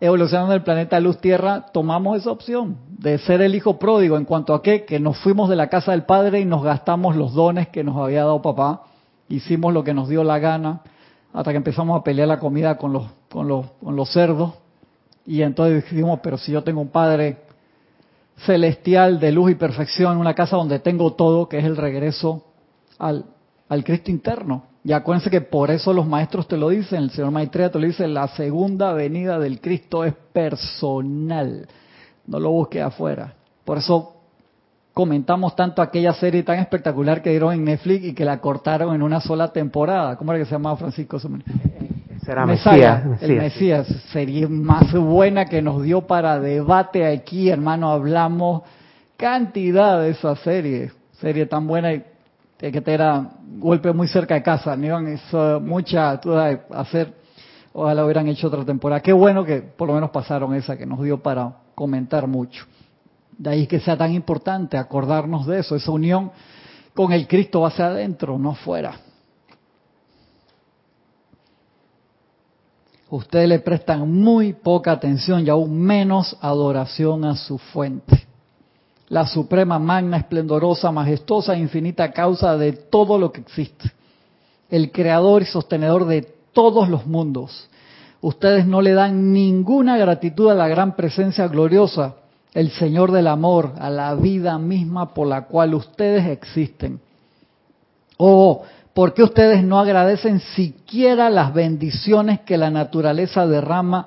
[0.00, 4.52] evolución del planeta Luz Tierra, tomamos esa opción de ser el hijo pródigo en cuanto
[4.52, 7.68] a qué, que nos fuimos de la casa del Padre y nos gastamos los dones
[7.68, 8.82] que nos había dado papá,
[9.28, 10.82] hicimos lo que nos dio la gana,
[11.32, 14.52] hasta que empezamos a pelear la comida con los, con los, con los cerdos,
[15.26, 17.38] y entonces dijimos, pero si yo tengo un Padre
[18.38, 22.44] celestial de luz y perfección, una casa donde tengo todo, que es el regreso
[22.98, 23.24] al,
[23.68, 24.64] al Cristo interno.
[24.84, 27.86] Y acuérdense que por eso los maestros te lo dicen, el señor Maitreya te lo
[27.86, 31.66] dice, la segunda venida del Cristo es personal,
[32.26, 33.34] no lo busques afuera.
[33.64, 34.12] Por eso
[34.94, 39.02] comentamos tanto aquella serie tan espectacular que dieron en Netflix y que la cortaron en
[39.02, 40.16] una sola temporada.
[40.16, 41.18] ¿Cómo era que se llamaba Francisco?
[42.26, 47.92] Será Mesías, El Mesías, sería más buena que nos dio para debate aquí, hermano.
[47.92, 48.62] Hablamos
[49.16, 52.02] cantidad de esa serie, serie tan buena y
[52.58, 54.74] que te era golpe muy cerca de casa.
[54.74, 57.14] Me iban eso, mucha duda hacer,
[57.72, 59.00] ojalá hubieran hecho otra temporada.
[59.00, 62.64] Qué bueno que por lo menos pasaron esa que nos dio para comentar mucho.
[63.38, 66.32] De ahí que sea tan importante acordarnos de eso, esa unión
[66.92, 69.05] con el Cristo va hacia adentro, no fuera.
[73.10, 78.26] Ustedes le prestan muy poca atención y aún menos adoración a su fuente.
[79.08, 83.92] La suprema, magna, esplendorosa, majestuosa e infinita causa de todo lo que existe.
[84.68, 87.68] El creador y sostenedor de todos los mundos.
[88.20, 92.16] Ustedes no le dan ninguna gratitud a la gran presencia gloriosa,
[92.54, 96.98] el Señor del amor, a la vida misma por la cual ustedes existen.
[98.16, 98.62] Oh,
[98.96, 104.06] ¿Por qué ustedes no agradecen siquiera las bendiciones que la naturaleza derrama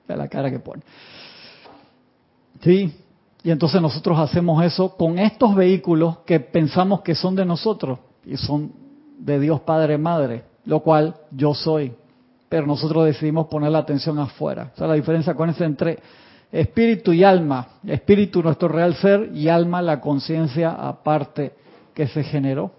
[0.08, 0.84] De la cara que pone.
[2.62, 2.96] Sí,
[3.44, 8.38] y entonces nosotros hacemos eso con estos vehículos que pensamos que son de nosotros y
[8.38, 8.72] son
[9.18, 11.94] de Dios Padre Madre, lo cual yo soy.
[12.48, 14.72] Pero nosotros decidimos poner la atención afuera.
[14.74, 15.98] O sea, la diferencia con eso entre
[16.52, 17.80] espíritu y alma.
[17.86, 21.54] Espíritu nuestro real ser y alma la conciencia aparte
[21.96, 22.72] que se generó.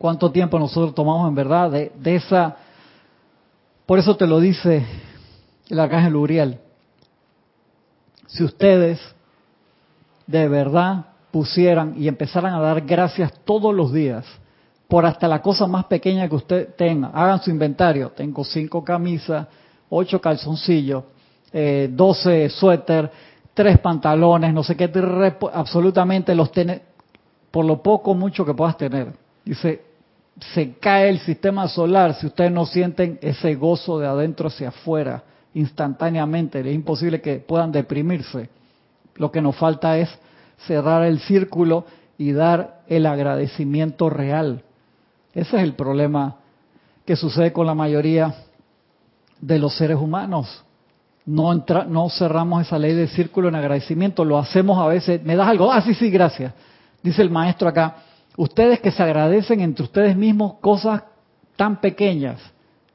[0.00, 2.56] Cuánto tiempo nosotros tomamos en verdad de, de esa...
[3.84, 4.82] Por eso te lo dice
[5.68, 6.58] el arcángel Uriel.
[8.26, 8.98] Si ustedes
[10.26, 14.24] de verdad pusieran y empezaran a dar gracias todos los días
[14.88, 18.08] por hasta la cosa más pequeña que usted tenga, hagan su inventario.
[18.08, 19.48] Tengo cinco camisas,
[19.90, 21.04] ocho calzoncillos,
[21.52, 23.10] eh, doce suéter,
[23.52, 24.90] tres pantalones, no sé qué,
[25.52, 26.84] absolutamente los tiene
[27.50, 29.12] por lo poco mucho que puedas tener.
[29.44, 29.89] Dice,
[30.38, 35.22] se cae el sistema solar si ustedes no sienten ese gozo de adentro hacia afuera
[35.54, 36.60] instantáneamente.
[36.60, 38.48] Es imposible que puedan deprimirse.
[39.16, 40.08] Lo que nos falta es
[40.66, 41.84] cerrar el círculo
[42.16, 44.62] y dar el agradecimiento real.
[45.34, 46.36] Ese es el problema
[47.04, 48.34] que sucede con la mayoría
[49.40, 50.62] de los seres humanos.
[51.26, 55.36] No, entra, no cerramos esa ley del círculo en agradecimiento, lo hacemos a veces, me
[55.36, 56.52] das algo, ah, sí, sí, gracias.
[57.02, 57.96] Dice el maestro acá,
[58.36, 61.02] ustedes que se agradecen entre ustedes mismos cosas
[61.56, 62.40] tan pequeñas,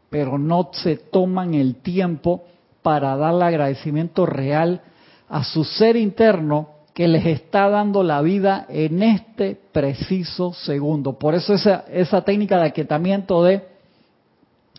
[0.09, 2.43] pero no se toman el tiempo
[2.81, 4.81] para darle agradecimiento real
[5.29, 11.19] a su ser interno que les está dando la vida en este preciso segundo.
[11.19, 13.67] Por eso esa, esa técnica de aquietamiento de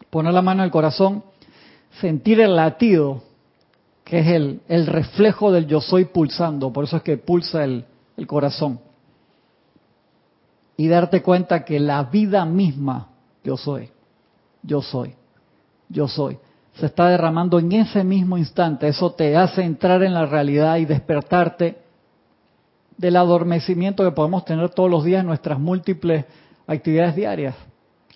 [0.09, 1.23] poner la mano en el corazón,
[2.01, 3.23] sentir el latido,
[4.05, 7.85] que es el, el reflejo del yo soy pulsando, por eso es que pulsa el,
[8.17, 8.81] el corazón.
[10.77, 13.09] Y darte cuenta que la vida misma,
[13.43, 13.91] yo soy,
[14.63, 15.15] yo soy,
[15.89, 16.39] yo soy
[16.79, 18.89] se está derramando en ese mismo instante.
[18.89, 21.79] Eso te hace entrar en la realidad y despertarte
[22.97, 26.25] del adormecimiento que podemos tener todos los días en nuestras múltiples
[26.67, 27.55] actividades diarias,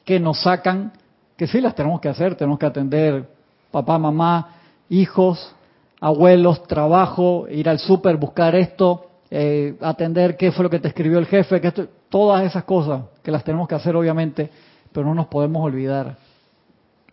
[0.05, 0.93] que nos sacan,
[1.37, 3.29] que sí las tenemos que hacer, tenemos que atender
[3.71, 4.57] papá, mamá,
[4.89, 5.55] hijos,
[6.01, 11.19] abuelos, trabajo, ir al súper, buscar esto, eh, atender qué fue lo que te escribió
[11.19, 14.51] el jefe, que todas esas cosas que las tenemos que hacer obviamente,
[14.93, 16.17] pero no nos podemos olvidar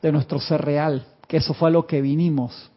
[0.01, 2.69] de nuestro ser real, que eso fue a lo que vinimos.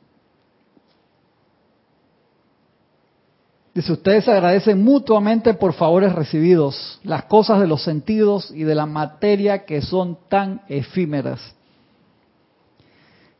[3.75, 8.85] Dice, ustedes agradecen mutuamente por favores recibidos, las cosas de los sentidos y de la
[8.85, 11.41] materia que son tan efímeras,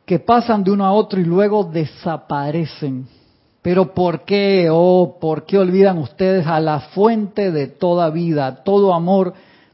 [0.05, 3.07] que pasan de uno a otro y luego desaparecen.
[3.61, 8.93] Pero ¿por qué, oh, por qué olvidan ustedes a la fuente de toda vida, todo
[8.93, 9.33] amor,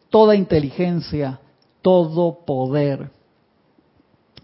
[0.10, 1.40] toda inteligencia,
[1.82, 3.12] todo poder?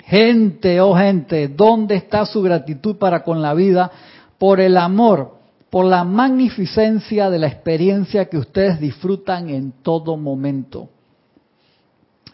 [0.05, 3.91] Gente, oh gente, ¿dónde está su gratitud para con la vida
[4.37, 5.43] por el amor?
[5.73, 10.89] por la magnificencia de la experiencia que ustedes disfrutan en todo momento.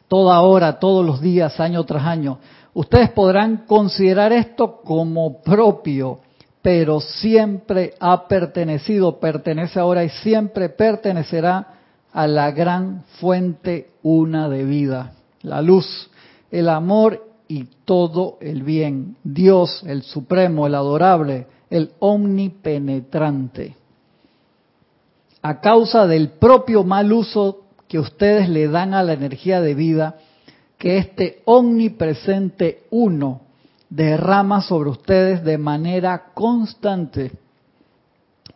[0.10, 2.40] Toda hora, todos los días, año tras año.
[2.74, 6.20] Ustedes podrán considerar esto como propio,
[6.62, 11.76] pero siempre ha pertenecido, pertenece ahora y siempre pertenecerá
[12.12, 16.10] a la gran fuente una de vida, la luz,
[16.52, 19.16] el amor y todo el bien.
[19.24, 23.76] Dios, el supremo, el adorable, el omnipenetrante.
[25.42, 30.18] A causa del propio mal uso que ustedes le dan a la energía de vida,
[30.78, 33.49] que este omnipresente uno
[33.90, 37.32] derrama sobre ustedes de manera constante,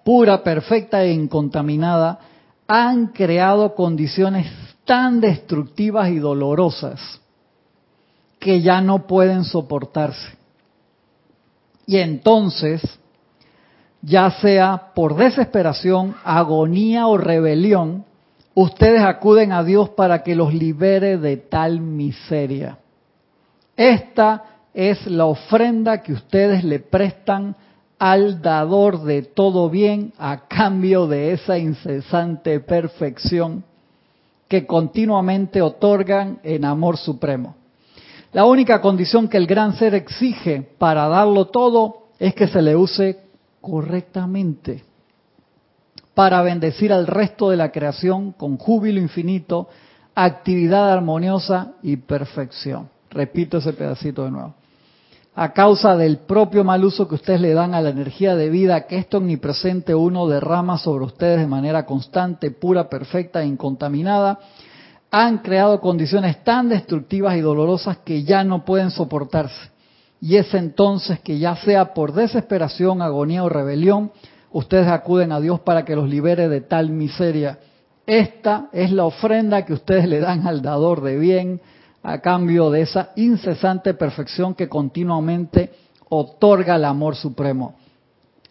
[0.04, 2.19] pura, perfecta e incontaminada,
[2.67, 4.48] han creado condiciones
[4.86, 7.22] tan destructivas y dolorosas
[8.39, 10.38] que ya no pueden soportarse.
[11.86, 12.82] Y entonces
[14.02, 18.04] ya sea por desesperación, agonía o rebelión,
[18.54, 22.78] ustedes acuden a Dios para que los libere de tal miseria.
[23.78, 27.55] Esta es la ofrenda que ustedes le prestan
[27.99, 33.63] al dador de todo bien a cambio de esa incesante perfección
[34.47, 37.55] que continuamente otorgan en amor supremo.
[38.33, 42.75] La única condición que el gran ser exige para darlo todo es que se le
[42.75, 43.19] use
[43.62, 44.83] correctamente
[46.13, 49.69] para bendecir al resto de la creación con júbilo infinito,
[50.13, 52.89] actividad armoniosa y perfección.
[53.09, 54.54] Repito ese pedacito de nuevo.
[55.36, 58.86] A causa del propio mal uso que ustedes le dan a la energía de vida
[58.86, 64.40] que este omnipresente uno derrama sobre ustedes de manera constante, pura, perfecta e incontaminada,
[65.10, 69.73] han creado condiciones tan destructivas y dolorosas que ya no pueden soportarse
[70.23, 74.13] y es entonces que ya sea por desesperación, agonía o rebelión,
[74.54, 77.60] ustedes acuden a Dios para que los libere de tal miseria.
[78.08, 81.60] Esta es la ofrenda que ustedes le dan al dador de bien
[82.04, 85.71] a cambio de esa incesante perfección que continuamente
[86.10, 87.75] otorga el amor supremo.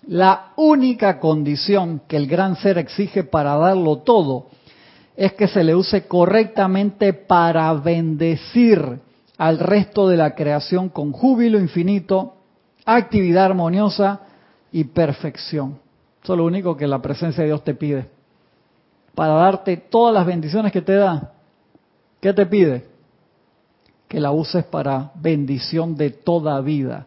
[0.07, 4.47] La única condición que el gran ser exige para darlo todo
[5.17, 9.01] es que se le use correctamente para bendecir
[9.37, 12.35] al resto de la creación con júbilo infinito,
[12.85, 14.21] actividad armoniosa
[14.73, 15.79] y perfección.
[16.23, 18.07] Eso es lo único que la presencia de Dios te pide.
[19.15, 21.33] Para darte todas las bendiciones que te da,
[22.21, 22.92] ¿qué te pide?
[24.13, 27.07] Que la uses para bendición de toda vida.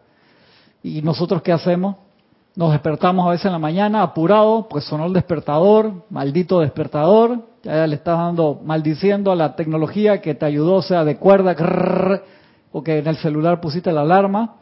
[0.82, 1.94] ¿Y nosotros qué hacemos?
[2.56, 7.86] Nos despertamos a veces en la mañana apurado, pues sonó el despertador, maldito despertador, ya
[7.86, 11.54] le estás dando, maldiciendo a la tecnología que te ayudó, sea, de cuerda,
[12.72, 14.56] o que en el celular pusiste la alarma.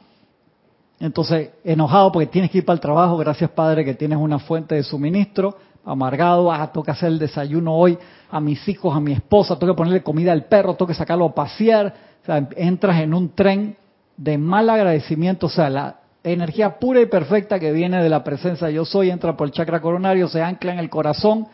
[1.00, 4.74] Entonces, enojado porque tienes que ir para el trabajo, gracias Padre que tienes una fuente
[4.74, 7.96] de suministro, amargado, ah, que hacer el desayuno hoy
[8.30, 12.13] a mis hijos, a mi esposa, que ponerle comida al perro, que sacarlo a pasear,
[12.56, 13.76] entras en un tren
[14.16, 18.70] de mal agradecimiento, o sea, la energía pura y perfecta que viene de la presencia
[18.70, 21.46] yo soy, entra por el chakra coronario, se ancla en el corazón,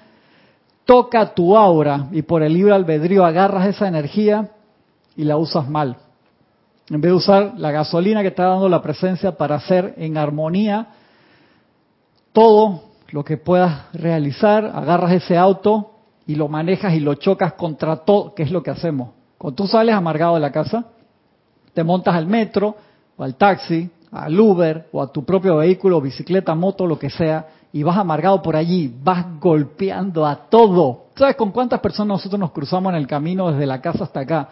[0.84, 4.50] toca tu aura y por el libre albedrío agarras esa energía
[5.16, 5.96] y la usas mal.
[6.88, 10.88] En vez de usar la gasolina que está dando la presencia para hacer en armonía
[12.32, 15.92] todo lo que puedas realizar, agarras ese auto
[16.26, 19.10] y lo manejas y lo chocas contra todo, que es lo que hacemos.
[19.40, 20.84] Cuando tú sales amargado de la casa,
[21.72, 22.76] te montas al metro
[23.16, 27.46] o al taxi al Uber o a tu propio vehículo, bicicleta, moto, lo que sea,
[27.72, 31.04] y vas amargado por allí, vas golpeando a todo.
[31.14, 34.48] ¿Sabes con cuántas personas nosotros nos cruzamos en el camino desde la casa hasta acá?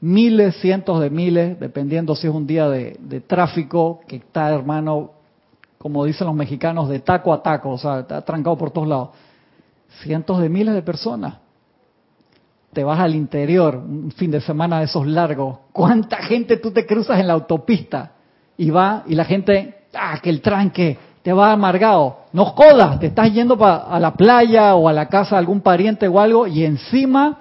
[0.00, 5.10] Miles, cientos de miles, dependiendo si es un día de, tráfico, que está, hermano,
[5.78, 9.10] como dicen los mexicanos, de taco a taco, o sea, está trancado por todos lados.
[10.02, 11.34] Cientos de miles de personas.
[12.76, 15.60] Te vas al interior, un fin de semana de esos largos.
[15.72, 18.12] ¿Cuánta gente tú te cruzas en la autopista?
[18.58, 22.18] y va y la gente, ah, que el tranque, te va amargado.
[22.32, 26.06] No jodas, te estás yendo a la playa o a la casa de algún pariente
[26.06, 27.38] o algo y encima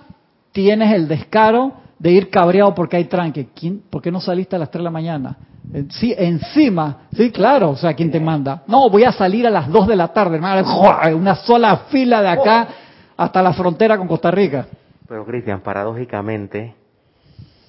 [0.52, 3.50] tienes el descaro de ir cabreado porque hay tranque.
[3.54, 5.38] ¿Quién, ¿Por qué no saliste a las 3 de la mañana?
[5.74, 8.64] Eh, sí, encima, sí, claro, o sea, ¿quién te manda?
[8.68, 10.64] No, voy a salir a las 2 de la tarde, hermano,
[11.16, 12.68] una sola fila de acá
[13.18, 14.68] hasta la frontera con Costa Rica.
[15.08, 16.74] Pero Cristian, paradójicamente,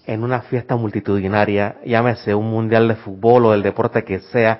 [0.06, 4.58] en una fiesta multitudinaria, llámese un mundial de fútbol o del deporte que sea,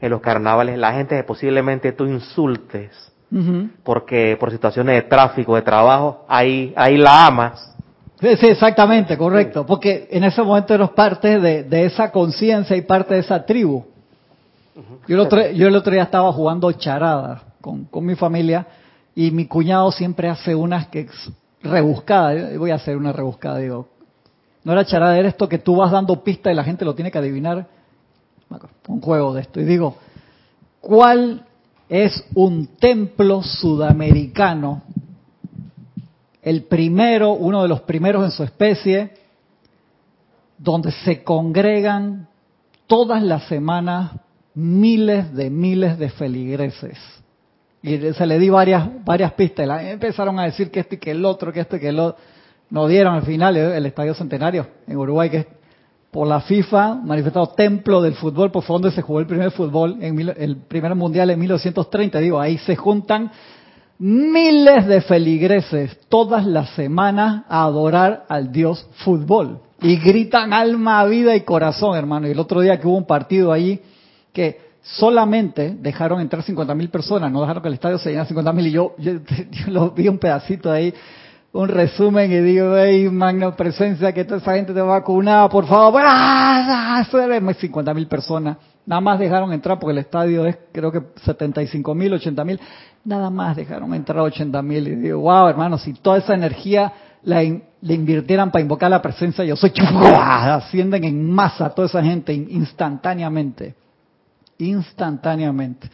[0.00, 2.90] en los carnavales, la gente posiblemente tú insultes,
[3.82, 7.74] porque por situaciones de tráfico, de trabajo, ahí, ahí la amas.
[8.20, 13.20] Sí, exactamente, correcto, porque en ese momento eres parte de, esa conciencia y parte de
[13.20, 13.84] esa tribu.
[15.06, 18.66] yo, el otro, yo el otro día estaba jugando charada con, con mi familia
[19.14, 21.08] y mi cuñado siempre hace unas que
[21.62, 23.88] rebuscadas, voy a hacer una rebuscada, digo,
[24.64, 27.10] no era charada, era esto que tú vas dando pista y la gente lo tiene
[27.10, 27.66] que adivinar.
[28.86, 29.60] Un juego de esto.
[29.60, 29.96] Y digo,
[30.80, 31.44] ¿cuál
[31.88, 34.82] es un templo sudamericano?
[36.42, 39.12] El primero, uno de los primeros en su especie,
[40.56, 42.28] donde se congregan
[42.86, 44.12] todas las semanas
[44.54, 46.98] miles de miles de feligreses.
[47.82, 49.82] Y se le di varias, varias pistas.
[49.82, 52.18] Empezaron a decir que este y que el otro, que este y que el otro
[52.70, 55.46] nos dieron al final el Estadio Centenario en Uruguay, que es
[56.10, 60.18] por la FIFA manifestado templo del fútbol, por donde se jugó el primer fútbol, en
[60.18, 62.18] el primer mundial en 1930.
[62.18, 63.30] Digo, ahí se juntan
[63.98, 69.60] miles de feligreses todas las semanas a adorar al Dios fútbol.
[69.80, 72.26] Y gritan alma, vida y corazón, hermano.
[72.26, 73.80] Y el otro día que hubo un partido ahí
[74.32, 78.52] que solamente dejaron entrar 50 mil personas, no dejaron que el estadio se llenara 50
[78.52, 78.66] mil.
[78.66, 79.12] Y yo, yo,
[79.68, 80.94] lo vi un pedacito ahí
[81.50, 86.02] un resumen y digo, hey, magna presencia, que toda esa gente te vacunada, por favor,
[86.04, 87.04] ¡ah!
[87.58, 88.58] 50 mil personas.
[88.84, 92.60] Nada más dejaron entrar, porque el estadio es creo que 75 mil, 80 mil.
[93.04, 94.88] Nada más dejaron entrar 80 mil.
[94.88, 99.56] Y digo, wow, hermano, si toda esa energía la, invirtieran para invocar la presencia, yo
[99.56, 99.72] soy
[100.16, 103.74] ascienden en masa toda esa gente instantáneamente.
[104.58, 105.88] Instantáneamente.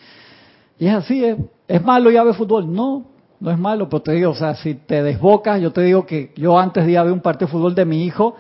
[0.79, 1.37] Y es así, es,
[1.69, 2.73] es malo ya ver fútbol.
[2.73, 3.05] No,
[3.41, 6.33] no es malo, pero te digo, o sea, si te desbocas, yo te digo que
[6.37, 8.37] yo antes de ir a ver un partido de fútbol de mi hijo,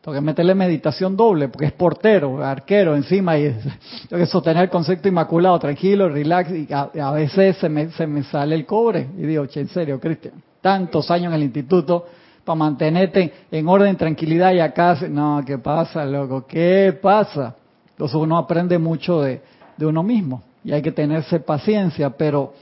[0.00, 3.50] tengo que meterle meditación doble, porque es portero, arquero encima, y
[4.08, 8.22] tengo que sostener el concepto inmaculado, tranquilo, relax, y a, veces se me, se me
[8.22, 9.08] sale el cobre.
[9.18, 12.06] Y digo, che, en serio, Cristian, tantos años en el instituto
[12.44, 16.46] para mantenerte en orden, tranquilidad, y acá, no, ¿qué pasa, loco?
[16.46, 17.56] ¿Qué pasa?
[17.90, 19.40] Entonces uno aprende mucho de,
[19.76, 22.54] de uno mismo, y hay que tenerse paciencia, pero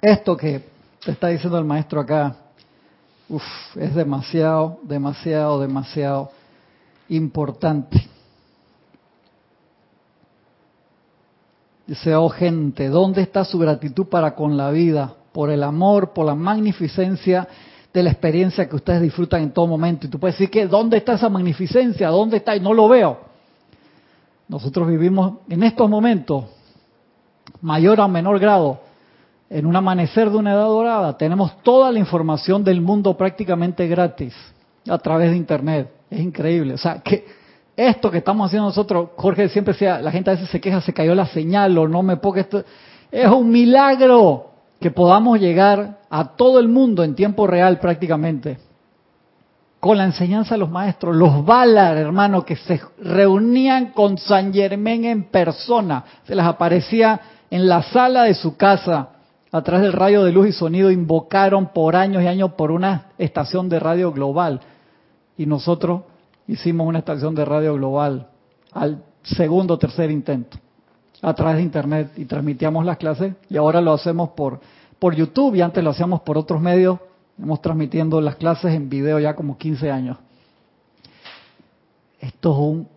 [0.00, 0.64] esto que
[1.04, 2.36] te está diciendo el maestro acá,
[3.76, 6.30] es demasiado, demasiado, demasiado
[7.08, 8.08] importante.
[11.86, 15.14] Dice, oh gente, ¿dónde está su gratitud para con la vida?
[15.32, 17.48] Por el amor, por la magnificencia
[17.92, 20.06] de la experiencia que ustedes disfrutan en todo momento.
[20.06, 22.08] Y tú puedes decir que, ¿dónde está esa magnificencia?
[22.08, 22.54] ¿Dónde está?
[22.56, 23.27] Y no lo veo.
[24.48, 26.44] Nosotros vivimos en estos momentos,
[27.60, 28.80] mayor o menor grado,
[29.50, 31.16] en un amanecer de una edad dorada.
[31.16, 34.34] Tenemos toda la información del mundo prácticamente gratis
[34.88, 35.90] a través de Internet.
[36.10, 36.74] Es increíble.
[36.74, 37.26] O sea, que
[37.76, 40.92] esto que estamos haciendo nosotros, Jorge siempre decía, la gente a veces se queja, se
[40.92, 42.64] cayó la señal o no me ponga esto.
[43.10, 48.58] Es un milagro que podamos llegar a todo el mundo en tiempo real prácticamente.
[49.80, 55.04] Con la enseñanza de los maestros, los Valar, hermano, que se reunían con San Germán
[55.04, 57.20] en persona, se les aparecía
[57.50, 59.10] en la sala de su casa,
[59.50, 63.12] a través del rayo de luz y sonido, invocaron por años y años por una
[63.18, 64.60] estación de radio global.
[65.38, 66.02] Y nosotros
[66.46, 68.28] hicimos una estación de radio global
[68.72, 70.58] al segundo o tercer intento
[71.22, 74.60] a través de internet y transmitíamos las clases y ahora lo hacemos por,
[74.98, 76.98] por YouTube y antes lo hacíamos por otros medios.
[77.40, 80.18] Hemos transmitiendo las clases en video ya como 15 años.
[82.20, 82.88] Esto es un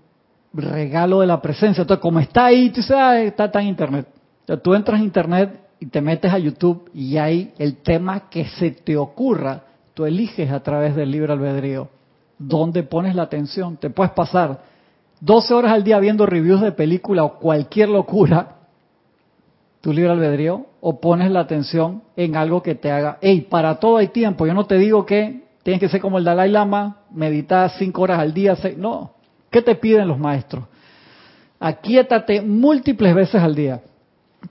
[0.53, 1.81] regalo de la presencia.
[1.81, 4.07] Entonces, como está ahí, tú sabes, está, está en internet.
[4.63, 8.71] Tú entras a internet y te metes a YouTube y hay el tema que se
[8.71, 9.63] te ocurra,
[9.93, 11.89] tú eliges a través del libre albedrío
[12.47, 13.77] dónde pones la atención.
[13.77, 14.61] Te puedes pasar
[15.19, 18.57] 12 horas al día viendo reviews de película o cualquier locura,
[19.81, 23.97] tu libre albedrío, o pones la atención en algo que te haga, hey, para todo
[23.97, 24.45] hay tiempo.
[24.45, 28.19] Yo no te digo que tienes que ser como el Dalai Lama, meditar 5 horas
[28.19, 29.11] al día, no.
[29.49, 30.65] ¿Qué te piden los maestros?
[31.59, 33.81] Aquíétate múltiples veces al día.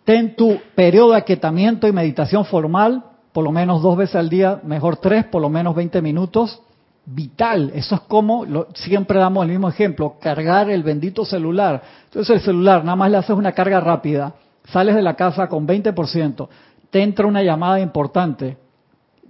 [0.05, 4.61] Ten tu periodo de aquietamiento y meditación formal, por lo menos dos veces al día,
[4.65, 6.61] mejor tres, por lo menos 20 minutos
[7.07, 7.73] vital.
[7.75, 11.83] Eso es como, siempre damos el mismo ejemplo, cargar el bendito celular.
[12.05, 15.67] Entonces el celular, nada más le haces una carga rápida, sales de la casa con
[15.67, 16.49] 20%,
[16.91, 18.57] te entra una llamada importante,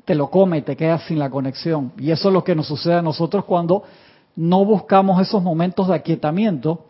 [0.04, 1.92] te lo come y te quedas sin la conexión.
[1.98, 3.84] Y eso es lo que nos sucede a nosotros cuando
[4.36, 6.86] no buscamos esos momentos de aquietamiento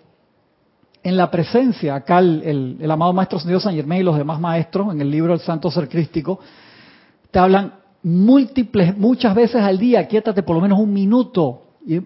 [1.03, 1.95] en la presencia.
[1.95, 5.35] Acá el, el, amado Maestro Señor San Germán y los demás maestros en el libro
[5.35, 6.41] El Santo Ser Crístico
[7.31, 11.63] te hablan múltiples, muchas veces al día, quiétate por lo menos un minuto.
[11.87, 12.01] Y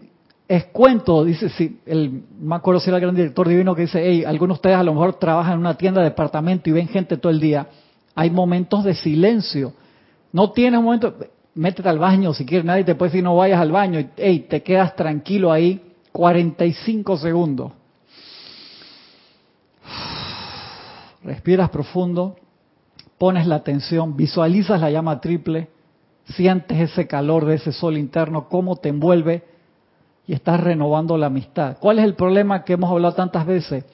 [0.47, 4.03] es cuento, dice, si el, me acuerdo si era el gran director divino que dice,
[4.05, 6.89] hey, algunos de ustedes a lo mejor trabajan en una tienda de departamento y ven
[6.89, 7.67] gente todo el día.
[8.15, 9.73] Hay momentos de silencio.
[10.33, 11.15] No tienes momento,
[11.55, 14.01] métete al baño si quieres, nadie te puede decir no vayas al baño.
[14.01, 15.81] Y, hey, te quedas tranquilo ahí
[16.13, 17.73] 45 segundos.
[21.23, 22.37] Respiras profundo,
[23.17, 25.69] pones la atención, visualizas la llama triple,
[26.27, 29.54] sientes ese calor de ese sol interno, cómo te envuelve
[30.27, 31.77] y estás renovando la amistad.
[31.79, 33.85] ¿Cuál es el problema que hemos hablado tantas veces?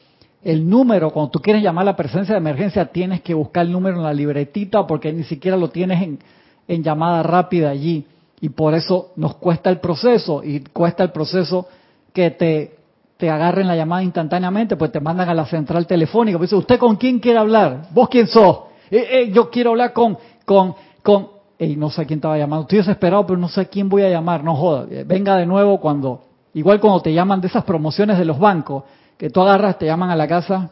[0.42, 3.72] El número, cuando tú quieres llamar a la presencia de emergencia, tienes que buscar el
[3.72, 6.18] número en la libretita porque ni siquiera lo tienes en,
[6.66, 8.06] en llamada rápida allí.
[8.40, 11.66] Y por eso nos cuesta el proceso y cuesta el proceso
[12.14, 12.74] que te,
[13.18, 16.38] te agarren la llamada instantáneamente, pues te mandan a la central telefónica.
[16.38, 17.88] Pues, ¿usted con quién quiere hablar?
[17.92, 18.60] ¿Vos quién sos?
[18.90, 20.16] Eh, eh, yo quiero hablar con,
[20.46, 21.28] con, con,
[21.66, 24.42] y no sé quién estaba llamando, estoy desesperado, pero no sé quién voy a llamar,
[24.42, 26.22] no joda, eh, venga de nuevo cuando,
[26.54, 28.84] igual cuando te llaman de esas promociones de los bancos,
[29.18, 30.70] que tú agarras, te llaman a la casa,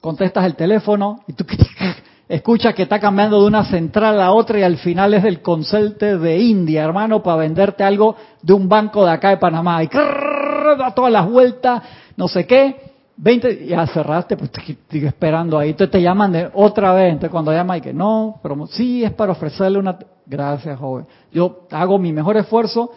[0.00, 1.44] contestas el teléfono y tú
[2.28, 6.16] escuchas que está cambiando de una central a otra y al final es del concelte
[6.16, 9.82] de India, hermano, para venderte algo de un banco de acá de Panamá.
[9.82, 11.82] Y da todas las vueltas,
[12.16, 14.50] no sé qué, 20, ya cerraste, pues
[14.90, 15.70] sigue esperando ahí.
[15.70, 17.12] Entonces te llaman de otra vez.
[17.12, 19.98] Entonces cuando llama y que no, pero sí es para ofrecerle una.
[20.26, 21.06] Gracias, joven.
[21.32, 22.90] Yo hago mi mejor esfuerzo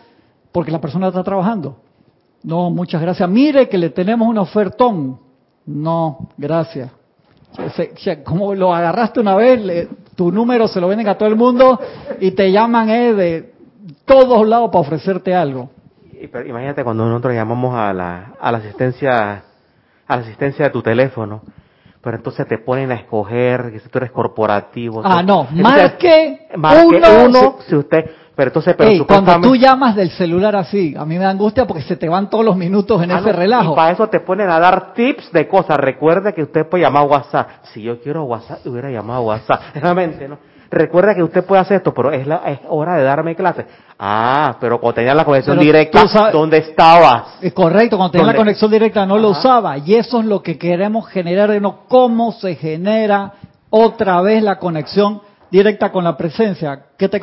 [0.51, 1.77] porque la persona está trabajando.
[2.43, 3.29] No, muchas gracias.
[3.29, 5.19] Mire que le tenemos un ofertón.
[5.65, 6.91] No, gracias.
[8.23, 11.79] Como lo agarraste una vez, tu número se lo venden a todo el mundo
[12.19, 13.53] y te llaman eh, de
[14.05, 15.69] todos lados para ofrecerte algo.
[16.45, 19.43] Imagínate cuando nosotros llamamos a la, a la asistencia
[20.07, 21.41] a la asistencia de tu teléfono.
[22.01, 25.01] Pero entonces te ponen a escoger, que si tú eres corporativo.
[25.03, 28.05] Ah, no, marque, marque uno, si, usted,
[28.35, 31.81] pero entonces, pero cuando tú llamas del celular así, a mí me da angustia porque
[31.81, 33.73] se te van todos los minutos en ah, ese relajo.
[33.73, 35.77] Y para eso te ponen a dar tips de cosas.
[35.77, 37.49] Recuerde que usted puede llamar a WhatsApp.
[37.73, 39.61] Si yo quiero WhatsApp, hubiera llamado a WhatsApp.
[39.75, 40.37] Realmente, ¿no?
[40.69, 43.65] recuerda que usted puede hacer esto, pero es, la, es hora de darme clase.
[43.99, 47.37] Ah, pero cuando tenía la conexión directa, ¿dónde estabas?
[47.41, 49.77] Es correcto, cuando tenía la conexión directa no lo usaba.
[49.79, 53.33] Y eso es lo que queremos generar no cómo se genera
[53.69, 56.79] otra vez la conexión directa con la presencia.
[56.97, 57.19] ¿Qué te,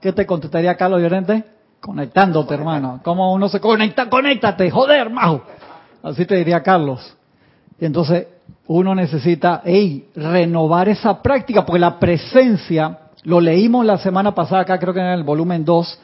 [0.00, 1.44] qué te contestaría Carlos Llorente?
[1.80, 3.00] Conectándote, hermano.
[3.02, 4.10] ¿Cómo uno se conecta?
[4.10, 5.42] Conéctate, joder, majo.
[6.02, 7.16] Así te diría Carlos.
[7.80, 8.26] Y entonces
[8.66, 14.78] uno necesita hey, renovar esa práctica, porque la presencia, lo leímos la semana pasada acá,
[14.78, 16.00] creo que en el volumen 2,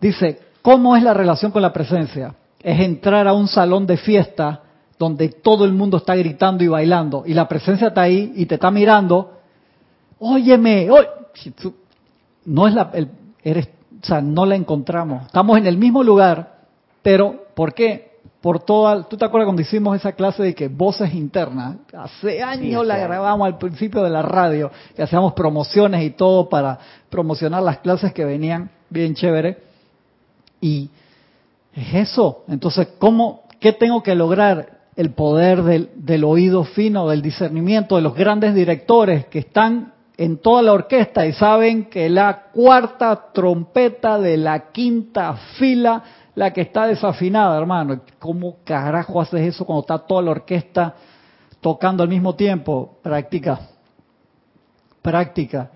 [0.00, 2.34] dice, ¿cómo es la relación con la presencia?
[2.62, 4.62] Es entrar a un salón de fiesta
[4.98, 8.54] donde todo el mundo está gritando y bailando y la presencia está ahí y te
[8.54, 9.38] está mirando,
[10.18, 10.88] óyeme,
[12.44, 12.90] no es la,
[13.42, 13.68] eres,
[14.02, 15.26] o sea, no la encontramos.
[15.26, 16.58] Estamos en el mismo lugar,
[17.02, 18.14] pero ¿por qué?
[18.40, 21.76] Por toda, ¿tú te acuerdas cuando hicimos esa clase de que voces internas?
[21.96, 26.78] Hace años la grabamos al principio de la radio, que hacíamos promociones y todo para
[27.08, 29.73] promocionar las clases que venían bien chévere.
[30.64, 30.88] Y
[31.74, 32.42] es eso.
[32.48, 34.78] Entonces, ¿cómo, qué tengo que lograr?
[34.96, 40.62] El poder del, oído fino, del discernimiento, de los grandes directores que están en toda
[40.62, 46.02] la orquesta y saben que la cuarta trompeta de la quinta fila,
[46.34, 50.94] la que está desafinada, hermano, ¿cómo carajo haces eso cuando está toda la orquesta
[51.60, 53.00] tocando al mismo tiempo?
[53.02, 53.60] Práctica,
[55.02, 55.70] práctica.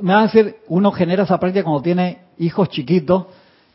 [0.00, 3.26] Me vas a decir, uno genera esa práctica cuando tiene hijos chiquitos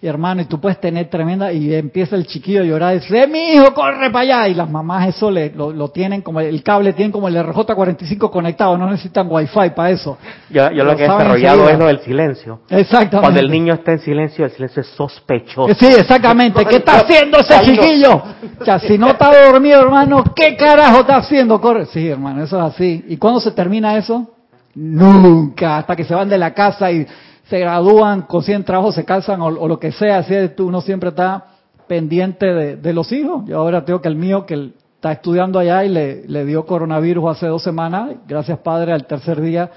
[0.03, 3.25] y hermano, y tú puedes tener tremenda, y empieza el chiquillo a llorar, y dice,
[3.25, 6.91] mi hijo, corre para allá, y las mamás eso le, lo, tienen como, el cable
[6.91, 10.17] tienen como el RJ45 conectado, no necesitan wifi para eso.
[10.49, 12.59] Yo, yo lo, que he desarrollado es lo del silencio.
[12.69, 13.21] Exactamente.
[13.21, 15.73] Cuando el niño está en silencio, el silencio es sospechoso.
[15.73, 16.65] Sí, exactamente.
[16.65, 18.21] ¿Qué está haciendo ese chiquillo?
[18.59, 21.61] O si no está dormido, hermano, ¿qué carajo está haciendo?
[21.61, 21.85] Corre.
[21.85, 23.05] Sí, hermano, eso es así.
[23.07, 24.29] ¿Y cuándo se termina eso?
[24.75, 27.07] Nunca, hasta que se van de la casa y
[27.53, 31.45] se gradúan, consiguen trabajo, se casan o, lo que sea, así es, uno siempre está
[31.87, 33.45] pendiente de, los hijos.
[33.45, 37.37] Yo ahora tengo que el mío, que está estudiando allá y le, le dio coronavirus
[37.37, 39.69] hace dos semanas, gracias padre, al tercer día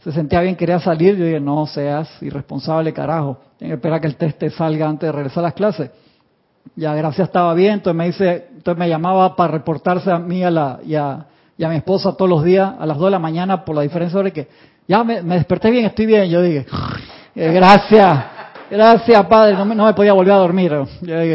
[0.00, 4.08] se sentía bien, quería salir, yo dije, no seas irresponsable, carajo, tengo que esperar que
[4.08, 5.92] el test te salga antes de regresar a las clases.
[6.76, 10.50] Ya, gracias, estaba bien, entonces me dice, entonces me llamaba para reportarse a mí a
[10.50, 11.24] la, y, a,
[11.56, 13.80] y a mi esposa todos los días a las 2 de la mañana por la
[13.80, 14.48] diferencia de que
[14.86, 16.28] ya me, desperté bien, estoy bien.
[16.28, 16.66] Yo dije,
[17.34, 18.24] gracias,
[18.70, 20.72] gracias Padre, no me, podía volver a dormir.
[21.00, 21.34] Yo dije,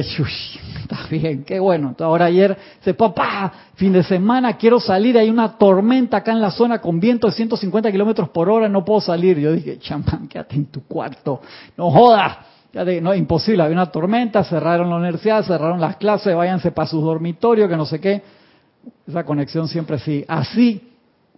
[0.81, 1.95] está bien, qué bueno.
[1.99, 6.51] ahora ayer, se papá, fin de semana, quiero salir, hay una tormenta acá en la
[6.51, 9.39] zona con viento de 150 kilómetros por hora, no puedo salir.
[9.39, 11.41] Yo dije, chamán, quédate en tu cuarto,
[11.77, 12.37] no jodas.
[13.01, 17.67] No, imposible, había una tormenta, cerraron la universidad, cerraron las clases, váyanse para sus dormitorios,
[17.67, 18.21] que no sé qué.
[19.07, 20.23] Esa conexión siempre sí.
[20.27, 20.89] Así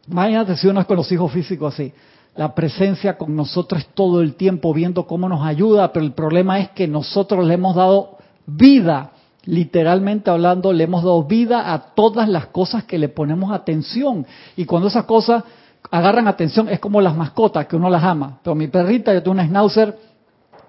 [0.10, 1.94] Imagínate si uno es con los hijos físicos así.
[2.36, 6.70] La presencia con nosotros todo el tiempo viendo cómo nos ayuda, pero el problema es
[6.70, 9.12] que nosotros le hemos dado vida,
[9.44, 14.26] literalmente hablando, le hemos dado vida a todas las cosas que le ponemos atención.
[14.56, 15.44] Y cuando esas cosas
[15.90, 18.40] agarran atención, es como las mascotas, que uno las ama.
[18.44, 19.98] Pero mi perrita, yo tengo una schnauzer,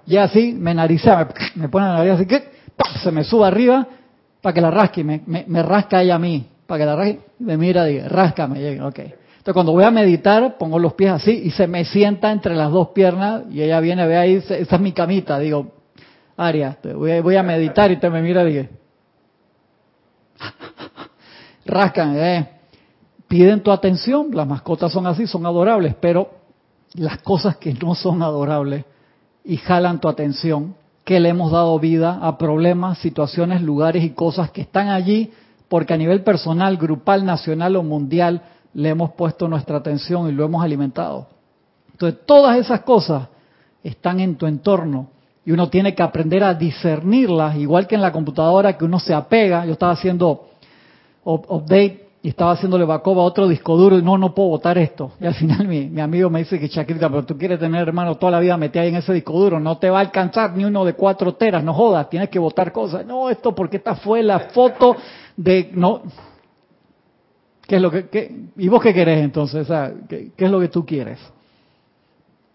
[0.06, 2.42] y así me narizea, me, pone la nariz así, que
[3.02, 3.86] se me sube arriba
[4.40, 7.56] para que la rasque, me, me, rasca ella a mí, para que la rasque, me
[7.56, 9.00] mira y dice, ráscame, ok.
[9.42, 12.70] Entonces cuando voy a meditar, pongo los pies así y se me sienta entre las
[12.70, 15.36] dos piernas y ella viene, ve ahí, esa es mi camita.
[15.40, 15.72] Digo,
[16.36, 18.70] Aria, voy a, meditar y te me mira y dice,
[21.66, 22.50] rascan, eh.
[23.26, 26.30] piden tu atención, las mascotas son así, son adorables, pero
[26.94, 28.84] las cosas que no son adorables
[29.44, 34.52] y jalan tu atención, que le hemos dado vida a problemas, situaciones, lugares y cosas
[34.52, 35.32] que están allí
[35.68, 38.42] porque a nivel personal, grupal, nacional o mundial
[38.74, 41.26] le hemos puesto nuestra atención y lo hemos alimentado.
[41.92, 43.28] Entonces, todas esas cosas
[43.82, 45.08] están en tu entorno
[45.44, 49.12] y uno tiene que aprender a discernirlas, igual que en la computadora que uno se
[49.12, 49.66] apega.
[49.66, 50.46] Yo estaba haciendo
[51.24, 55.12] update y estaba haciéndole backup a otro disco duro y no, no puedo votar esto.
[55.20, 58.32] Y al final mi, amigo me dice que Chacrita, pero tú quieres tener, hermano, toda
[58.32, 60.84] la vida metida ahí en ese disco duro, no te va a alcanzar ni uno
[60.84, 63.04] de cuatro teras, no jodas, tienes que votar cosas.
[63.04, 64.96] No, esto porque esta fue la foto
[65.36, 65.70] de...
[65.74, 66.02] no
[67.72, 69.66] ¿Qué es lo que, ¿Y vos qué querés entonces?
[70.06, 71.18] ¿qué, es lo que tú quieres?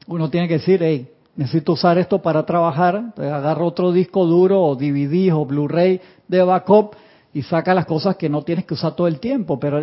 [0.06, 4.76] Uno tiene que decir, hey, necesito usar esto para trabajar, agarro otro disco duro o
[4.76, 6.94] DVD o Blu-ray de backup
[7.34, 9.82] y saca las cosas que no tienes que usar todo el tiempo, pero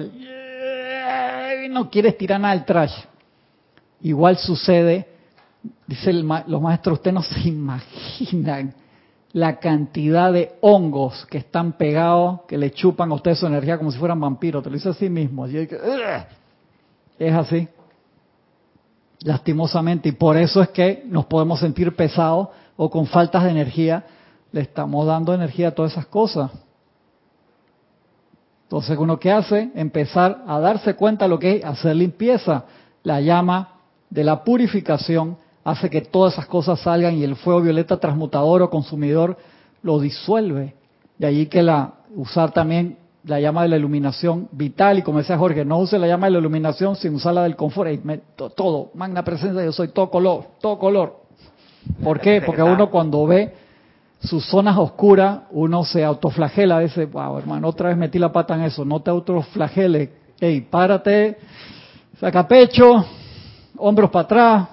[1.68, 2.95] no quieres tirar nada al trash.
[4.03, 5.09] Igual sucede,
[5.85, 8.72] dice los maestros, ustedes no se imaginan
[9.35, 13.91] la cantidad de hongos que están pegados, que le chupan a ustedes su energía como
[13.91, 14.62] si fueran vampiros.
[14.62, 15.47] Te lo dice así mismo.
[15.47, 17.68] es así.
[19.22, 20.09] Lastimosamente.
[20.09, 24.05] Y por eso es que nos podemos sentir pesados o con faltas de energía.
[24.53, 26.53] Le estamos dando energía a todas esas cosas.
[28.62, 32.66] Entonces, uno que hace, empezar a darse cuenta de lo que es hacer limpieza.
[33.03, 33.80] La llama
[34.11, 38.71] de la purificación hace que todas esas cosas salgan y el fuego violeta transmutador o
[38.71, 39.39] consumidor
[39.83, 40.75] lo disuelve.
[41.19, 45.39] De allí que la usar también la llama de la iluminación vital y como decía
[45.39, 47.91] Jorge, no use la llama de la iluminación sin usar la del confort.
[48.55, 51.21] todo, magna presencia, yo soy todo color, todo color.
[52.03, 52.43] ¿Por qué?
[52.45, 53.55] Porque uno cuando ve
[54.21, 58.62] sus zonas oscuras, uno se autoflagela veces, wow, hermano, otra vez metí la pata en
[58.62, 60.11] eso, no te autoflageles,
[60.41, 61.37] hey, párate,
[62.19, 63.05] saca pecho,
[63.77, 64.69] hombros para atrás,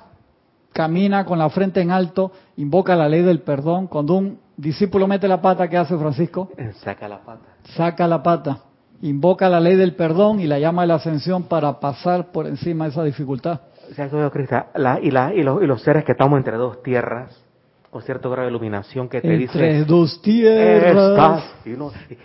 [0.74, 3.88] camina con la frente en alto, invoca la ley del perdón.
[3.88, 6.50] Cuando un discípulo mete la pata, ¿qué hace Francisco?
[6.84, 7.46] Saca la pata.
[7.76, 8.60] Saca la pata.
[9.02, 12.86] Invoca la ley del perdón y la llama de la ascensión para pasar por encima
[12.86, 13.62] de esa dificultad.
[15.02, 17.36] y, la, y, los, y los seres que estamos entre dos tierras,
[17.90, 19.54] con cierto grado de iluminación que te dice...
[19.54, 21.44] Entre dos tierras.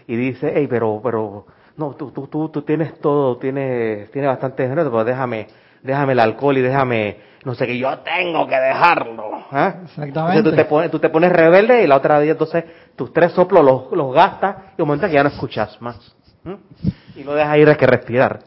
[0.07, 4.63] y, dice, hey, pero, pero, no, tú, tú, tú, tú tienes todo, tienes, tienes bastante
[4.63, 5.49] dinero, pero déjame,
[5.87, 7.17] déjame el alcohol y déjame
[7.47, 9.39] no sé que yo tengo que dejarlo.
[9.53, 9.75] ¿eh?
[9.85, 10.51] Exactamente.
[10.51, 12.65] tú te, pones, tú te pones rebelde y la otra día entonces
[12.97, 15.97] tus tres soplos los, los gastas y un momento que ya no escuchas más.
[17.15, 18.41] Y no dejas ir a que respirar.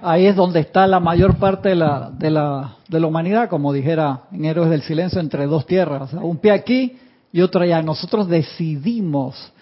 [0.00, 3.72] Ahí es donde está la mayor parte de la, de la, de la humanidad, como
[3.72, 6.12] dijera en Héroes del Silencio, entre dos tierras.
[6.14, 6.98] un pie aquí
[7.32, 7.82] y otro allá.
[7.82, 9.52] Nosotros decidimos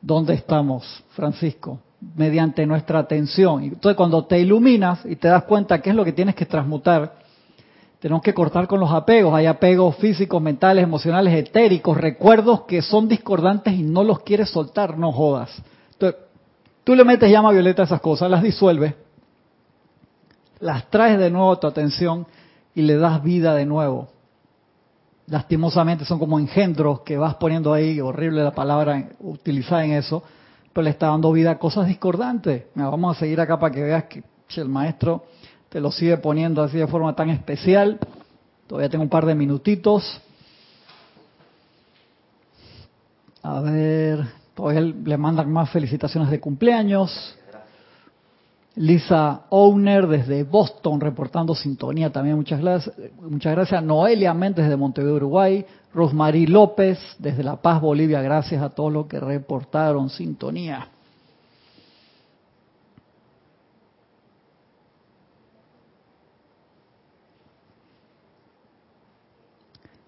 [0.00, 1.80] dónde estamos, Francisco,
[2.16, 3.62] mediante nuestra atención.
[3.62, 7.20] Entonces cuando te iluminas y te das cuenta qué es lo que tienes que transmutar,
[8.00, 9.34] tenemos que cortar con los apegos.
[9.34, 14.96] Hay apegos físicos, mentales, emocionales, etéricos, recuerdos que son discordantes y no los quieres soltar,
[14.96, 15.50] no jodas.
[15.92, 16.18] Entonces,
[16.82, 18.94] tú le metes llama violeta a esas cosas, las disuelves,
[20.60, 22.26] las traes de nuevo a tu atención
[22.74, 24.08] y le das vida de nuevo.
[25.26, 30.22] Lastimosamente son como engendros que vas poniendo ahí, horrible la palabra utilizada en eso,
[30.72, 32.64] pero le está dando vida a cosas discordantes.
[32.74, 34.22] vamos a seguir acá para que veas que
[34.56, 35.24] el maestro
[35.68, 37.98] te lo sigue poniendo así de forma tan especial.
[38.66, 40.20] Todavía tengo un par de minutitos.
[43.42, 47.36] A ver, todavía le mandan más felicitaciones de cumpleaños.
[48.76, 52.94] Lisa Owner desde Boston reportando sintonía también, muchas gracias.
[53.20, 53.82] Muchas gracias.
[53.82, 55.64] Noelia Méndez desde Montevideo, Uruguay.
[55.92, 58.22] Rosmarie López desde La Paz, Bolivia.
[58.22, 60.88] Gracias a todos los que reportaron sintonía.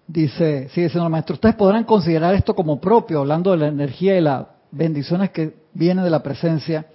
[0.07, 4.15] Dice, sigue siendo el maestro, ustedes podrán considerar esto como propio, hablando de la energía
[4.15, 6.85] y las bendiciones que vienen de la presencia,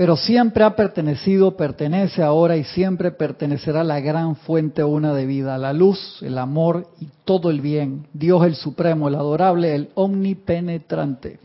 [0.00, 5.26] pero siempre ha pertenecido, pertenece ahora y siempre pertenecerá a la gran fuente una de
[5.26, 9.90] vida, la luz, el amor y todo el bien, Dios el Supremo, el adorable, el
[9.96, 11.38] omnipenetrante.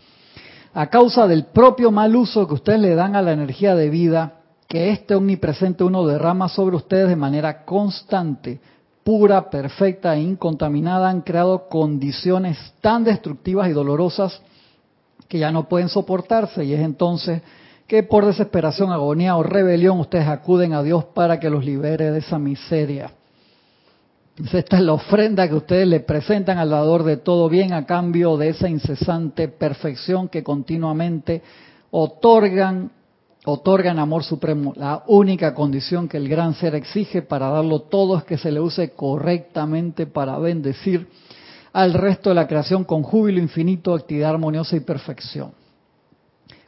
[0.73, 4.35] A causa del propio mal uso que ustedes le dan a la energía de vida,
[4.69, 8.61] que este omnipresente uno derrama sobre ustedes de manera constante,
[9.03, 14.41] pura, perfecta e incontaminada han creado condiciones tan destructivas y dolorosas
[15.27, 17.41] que ya no pueden soportarse y es entonces
[17.87, 22.19] que por desesperación, agonía o rebelión ustedes acuden a Dios para que los libere de
[22.19, 23.11] esa miseria.
[24.51, 28.35] Esta es la ofrenda que ustedes le presentan al dador de todo bien a cambio
[28.35, 31.41] de esa incesante perfección que continuamente
[31.91, 32.91] otorgan
[33.45, 34.73] otorgan amor supremo.
[34.75, 38.59] La única condición que el gran ser exige para darlo todo es que se le
[38.59, 41.07] use correctamente para bendecir
[41.71, 45.51] al resto de la creación con júbilo infinito, actividad armoniosa y perfección.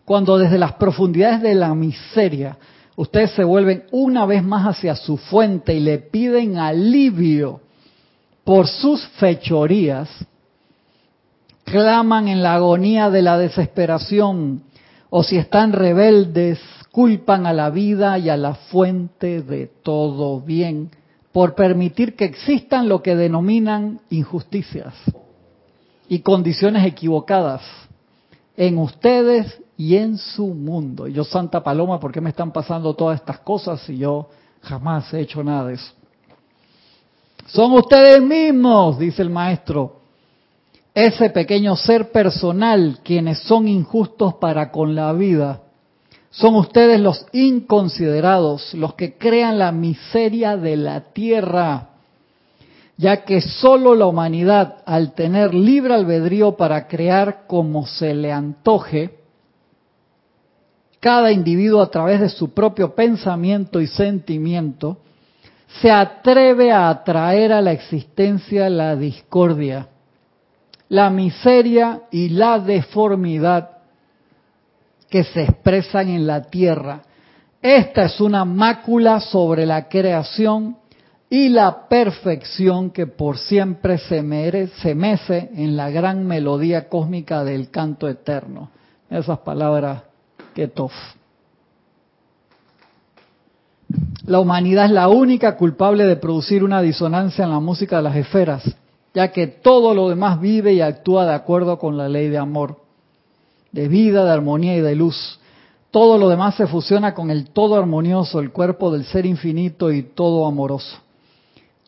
[0.07, 2.57] Cuando desde las profundidades de la miseria
[2.95, 7.59] ustedes se vuelven una vez más hacia su fuente y le piden alivio
[8.45, 10.07] por sus fechorías,
[11.65, 14.63] claman en la agonía de la desesperación
[15.09, 16.57] o si están rebeldes,
[16.93, 20.89] culpan a la vida y a la fuente de todo bien
[21.33, 24.93] por permitir que existan lo que denominan injusticias
[26.07, 27.61] y condiciones equivocadas
[28.55, 31.07] en ustedes y en su mundo.
[31.07, 34.27] Y yo, Santa Paloma, ¿por qué me están pasando todas estas cosas si yo
[34.61, 35.93] jamás he hecho nada de eso?
[37.45, 39.97] Son ustedes mismos, dice el maestro,
[40.93, 45.61] ese pequeño ser personal quienes son injustos para con la vida.
[46.31, 51.89] Son ustedes los inconsiderados, los que crean la miseria de la tierra,
[52.97, 59.16] ya que solo la humanidad, al tener libre albedrío para crear como se le antoje,
[60.99, 64.97] cada individuo a través de su propio pensamiento y sentimiento,
[65.81, 69.87] se atreve a atraer a la existencia la discordia
[70.89, 73.71] la miseria y la deformidad
[75.09, 77.01] que se expresan en la tierra.
[77.61, 80.77] Esta es una mácula sobre la creación
[81.29, 87.69] y la perfección que por siempre se, se mece en la gran melodía cósmica del
[87.69, 88.69] canto eterno.
[89.09, 90.03] Esas palabras
[94.25, 98.15] La humanidad es la única culpable de producir una disonancia en la música de las
[98.17, 98.63] esferas,
[99.13, 102.77] ya que todo lo demás vive y actúa de acuerdo con la ley de amor,
[103.71, 105.39] de vida, de armonía y de luz.
[105.91, 110.03] Todo lo demás se fusiona con el todo armonioso, el cuerpo del ser infinito y
[110.03, 110.97] todo amoroso.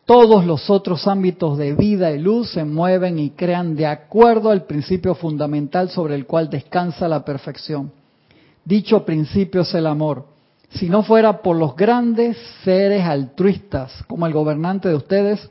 [0.06, 4.64] Todos los otros ámbitos de vida y luz se mueven y crean de acuerdo al
[4.64, 7.92] principio fundamental sobre el cual descansa la perfección.
[8.70, 10.26] Dicho principio es el amor.
[10.68, 15.50] Si no fuera por los grandes seres altruistas, como el gobernante de ustedes,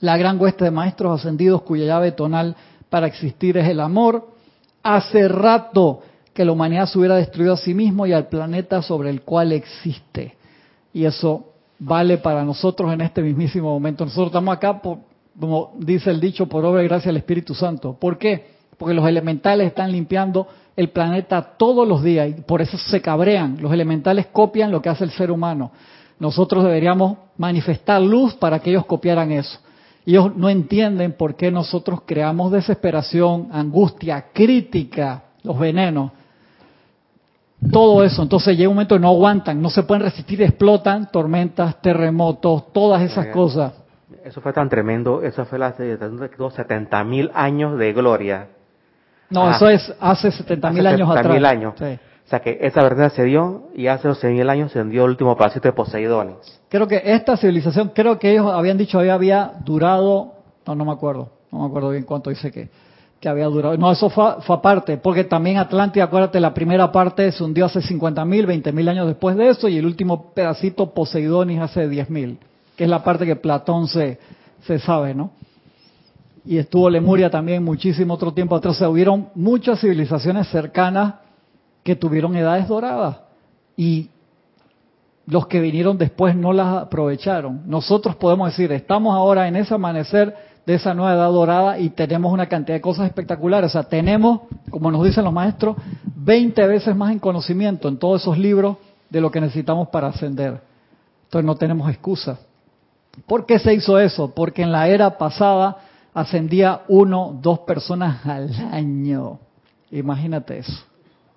[0.00, 2.54] la gran hueste de maestros ascendidos cuya llave tonal
[2.90, 4.28] para existir es el amor,
[4.82, 6.02] hace rato
[6.34, 9.52] que la humanidad se hubiera destruido a sí mismo y al planeta sobre el cual
[9.52, 10.36] existe.
[10.92, 11.46] Y eso
[11.78, 14.04] vale para nosotros en este mismísimo momento.
[14.04, 14.82] Nosotros estamos acá,
[15.40, 17.96] como dice el dicho, por obra y gracia del Espíritu Santo.
[17.98, 18.48] ¿Por qué?
[18.84, 23.56] Porque los elementales están limpiando el planeta todos los días y por eso se cabrean.
[23.62, 25.70] Los elementales copian lo que hace el ser humano.
[26.18, 29.58] Nosotros deberíamos manifestar luz para que ellos copiaran eso.
[30.04, 36.12] Ellos no entienden por qué nosotros creamos desesperación, angustia, crítica, los venenos
[37.70, 38.22] todo eso.
[38.22, 43.00] Entonces llega un momento que no aguantan, no se pueden resistir, explotan tormentas, terremotos, todas
[43.00, 43.72] esas cosas.
[44.22, 48.48] Eso fue tan tremendo, eso fue hace 70 mil años de gloria.
[49.30, 51.32] No, eso es hace 70 mil años atrás.
[51.32, 51.74] mil años.
[52.26, 55.10] O sea que esa verdad se dio y hace los mil años se dio el
[55.10, 56.60] último pasito de Poseidones.
[56.70, 60.32] Creo que esta civilización, creo que ellos habían dicho que había durado,
[60.66, 62.70] no, no me acuerdo, no me acuerdo bien cuánto dice que,
[63.20, 63.76] que había durado.
[63.76, 68.24] No, eso fue, aparte, porque también Atlántida, acuérdate, la primera parte se hundió hace 50.000,
[68.26, 72.38] mil, mil años después de eso, y el último pedacito Poseidonis hace 10.000,
[72.74, 74.18] que es la parte que Platón se,
[74.66, 75.30] se sabe, ¿no?
[76.44, 78.76] Y estuvo Lemuria también muchísimo otro tiempo atrás.
[78.76, 81.14] se hubieron muchas civilizaciones cercanas
[81.82, 83.18] que tuvieron edades doradas.
[83.76, 84.10] Y
[85.26, 87.62] los que vinieron después no las aprovecharon.
[87.66, 90.34] Nosotros podemos decir, estamos ahora en ese amanecer
[90.66, 93.70] de esa nueva edad dorada y tenemos una cantidad de cosas espectaculares.
[93.70, 94.40] O sea, tenemos,
[94.70, 95.76] como nos dicen los maestros,
[96.16, 98.76] 20 veces más en conocimiento en todos esos libros
[99.08, 100.60] de lo que necesitamos para ascender.
[101.24, 102.38] Entonces no tenemos excusa.
[103.26, 104.34] ¿Por qué se hizo eso?
[104.34, 105.78] Porque en la era pasada
[106.14, 109.40] ascendía uno, dos personas al año.
[109.90, 110.84] Imagínate eso.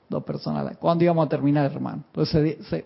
[0.07, 0.77] Dos personas al año.
[0.79, 2.03] ¿Cuándo íbamos a terminar, hermano?
[2.07, 2.85] Entonces se,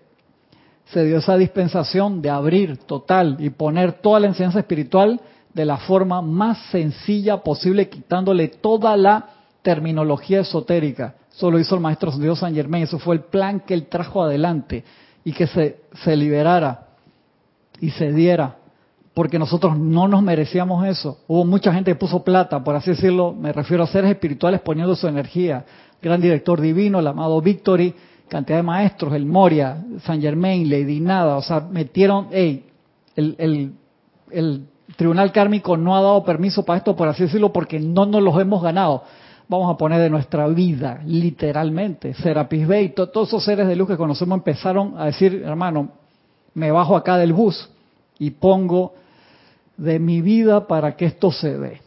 [0.86, 5.20] se dio esa dispensación de abrir total y poner toda la enseñanza espiritual
[5.54, 9.28] de la forma más sencilla posible, quitándole toda la
[9.62, 11.16] terminología esotérica.
[11.32, 14.24] Eso lo hizo el maestro Dios San Germain, eso fue el plan que él trajo
[14.24, 14.84] adelante
[15.24, 16.88] y que se, se liberara
[17.80, 18.58] y se diera,
[19.14, 21.20] porque nosotros no nos merecíamos eso.
[21.28, 24.96] Hubo mucha gente que puso plata, por así decirlo, me refiero a seres espirituales poniendo
[24.96, 25.66] su energía.
[26.02, 27.94] Gran director divino, el amado Victory,
[28.30, 32.66] cantidad de maestros, el Moria, San Germain, Lady Nada, o sea, metieron, hey,
[33.16, 33.74] el, el,
[34.32, 38.24] el tribunal kármico no ha dado permiso para esto, por así decirlo, porque no nos
[38.24, 39.04] los hemos ganado.
[39.50, 42.14] Vamos a poner de nuestra vida, literalmente.
[42.14, 45.90] Serapis Bey, todos esos seres de luz que conocemos empezaron a decir, hermano,
[46.54, 47.71] me bajo acá del bus
[48.22, 48.94] y pongo
[49.78, 51.82] de mi vida para que esto se dé.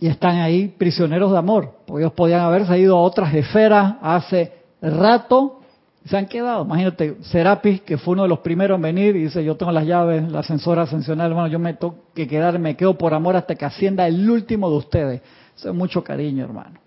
[0.00, 4.52] Y están ahí prisioneros de amor, porque ellos podían haberse ido a otras esferas hace
[4.82, 5.60] rato
[6.04, 6.64] se han quedado.
[6.64, 9.86] Imagínate, Serapis, que fue uno de los primeros en venir, y dice, yo tengo las
[9.86, 13.54] llaves, la ascensora ascensional, hermano, yo me tengo que quedar, me quedo por amor hasta
[13.54, 15.22] que ascienda el último de ustedes.
[15.56, 16.80] Eso es mucho cariño, hermano.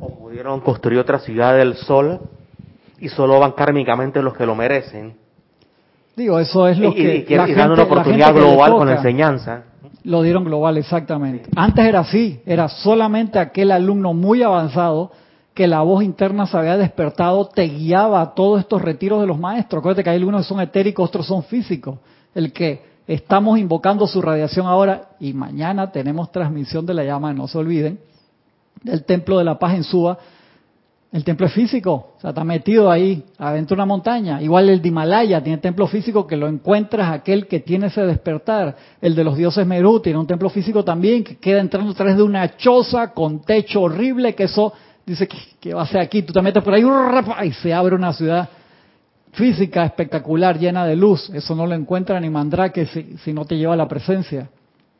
[0.00, 2.18] O pudieron construir otra ciudad del sol
[2.98, 5.22] y solo van kármicamente los que lo merecen.
[6.16, 7.26] Digo, eso es lo que...
[7.28, 9.64] Y, una oportunidad global con enseñanza.
[10.04, 11.48] Lo dieron global, exactamente.
[11.56, 15.10] Antes era así, era solamente aquel alumno muy avanzado
[15.54, 19.38] que la voz interna se había despertado, te guiaba a todos estos retiros de los
[19.38, 19.78] maestros.
[19.78, 21.98] Acuérdate que hay algunos que son etéricos, otros son físicos.
[22.34, 27.46] El que estamos invocando su radiación ahora y mañana tenemos transmisión de la llama, no
[27.46, 28.00] se olviden,
[28.82, 30.18] del Templo de la Paz en Suba.
[31.14, 34.42] El templo es físico, o sea, está metido ahí, adentro de una montaña.
[34.42, 38.74] Igual el de Himalaya tiene templo físico que lo encuentras aquel que tiene ese despertar.
[39.00, 42.16] El de los dioses Merú tiene un templo físico también que queda entrando a través
[42.16, 44.72] de una choza con techo horrible que eso
[45.06, 45.28] dice
[45.60, 46.84] que, va a ser aquí, tú te metes por ahí
[47.44, 48.48] y se abre una ciudad
[49.34, 51.30] física espectacular, llena de luz.
[51.30, 54.48] Eso no lo encuentra ni Mandrake si, si no te lleva la presencia.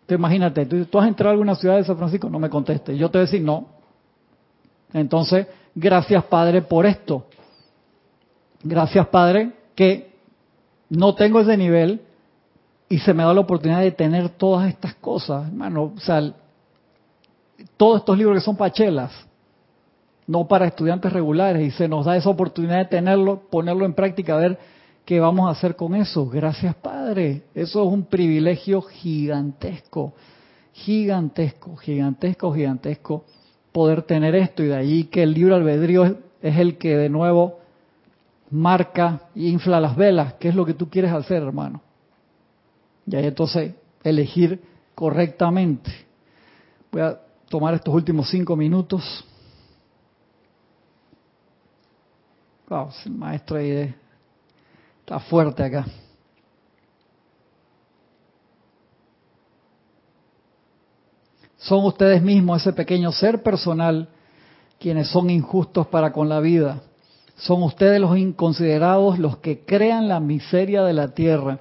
[0.03, 2.31] Entonces imagínate, ¿tú, has entrado a alguna ciudad de San Francisco?
[2.31, 2.97] No me conteste.
[2.97, 3.83] Yo te voy a decir no.
[4.95, 7.27] Entonces, gracias Padre por esto.
[8.63, 10.15] Gracias Padre que
[10.89, 12.01] no tengo ese nivel
[12.89, 15.93] y se me da la oportunidad de tener todas estas cosas, hermano.
[15.97, 16.33] O sea,
[17.77, 19.11] todos estos libros que son pachelas,
[20.27, 24.35] no para estudiantes regulares, y se nos da esa oportunidad de tenerlo, ponerlo en práctica,
[24.35, 24.59] a ver
[25.05, 26.27] qué vamos a hacer con eso.
[26.29, 27.43] Gracias, Padre.
[27.55, 30.15] Eso es un privilegio gigantesco,
[30.73, 33.25] gigantesco, gigantesco, gigantesco,
[33.75, 36.12] poder tener esto, y de ahí que el libro albedrío es,
[36.43, 37.59] es el que de nuevo
[38.49, 40.35] marca e infla las velas.
[40.35, 41.83] ¿Qué es lo que tú quieres hacer, hermano?
[43.05, 44.62] Y ahí entonces elegir
[44.95, 45.91] correctamente.
[46.93, 47.18] Voy a
[47.49, 49.25] tomar estos últimos cinco minutos.
[52.68, 53.93] Wow, el maestro ahí
[55.01, 55.85] está fuerte acá.
[61.65, 64.09] Son ustedes mismos, ese pequeño ser personal,
[64.79, 66.83] quienes son injustos para con la vida.
[67.37, 71.61] Son ustedes los inconsiderados los que crean la miseria de la tierra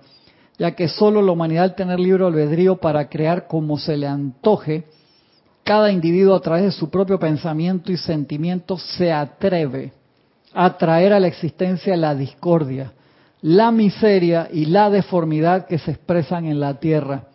[0.57, 4.85] ya que solo la humanidad al tener libre albedrío para crear como se le antoje,
[5.63, 9.93] cada individuo a través de su propio pensamiento y sentimiento se atreve
[10.53, 12.93] a traer a la existencia la discordia,
[13.41, 17.27] la miseria y la deformidad que se expresan en la tierra.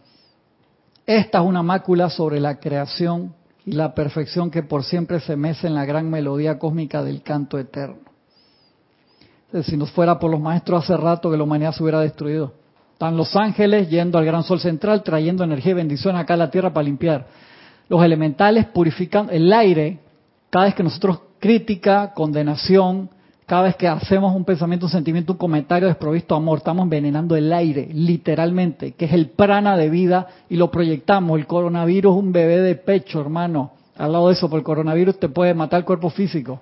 [1.08, 3.32] Esta es una mácula sobre la creación
[3.64, 7.58] y la perfección que por siempre se mece en la gran melodía cósmica del canto
[7.58, 7.96] eterno.
[9.62, 12.52] si nos fuera por los maestros hace rato que la humanidad se hubiera destruido.
[12.92, 16.50] Están los ángeles yendo al gran sol central, trayendo energía y bendición acá a la
[16.50, 17.26] tierra para limpiar.
[17.88, 20.00] Los elementales purifican el aire.
[20.50, 23.08] Cada vez que nosotros crítica, condenación,
[23.48, 27.34] cada vez que hacemos un pensamiento, un sentimiento, un comentario desprovisto de amor, estamos envenenando
[27.34, 31.38] el aire, literalmente, que es el prana de vida y lo proyectamos.
[31.38, 33.70] El coronavirus es un bebé de pecho, hermano.
[33.96, 36.60] Al lado de eso, por el coronavirus te puede matar el cuerpo físico.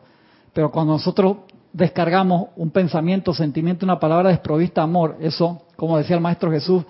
[0.53, 1.39] Pero cuando nosotros
[1.72, 6.84] descargamos un pensamiento, sentimiento, una palabra desprovista amor, eso, como decía el Maestro Jesús,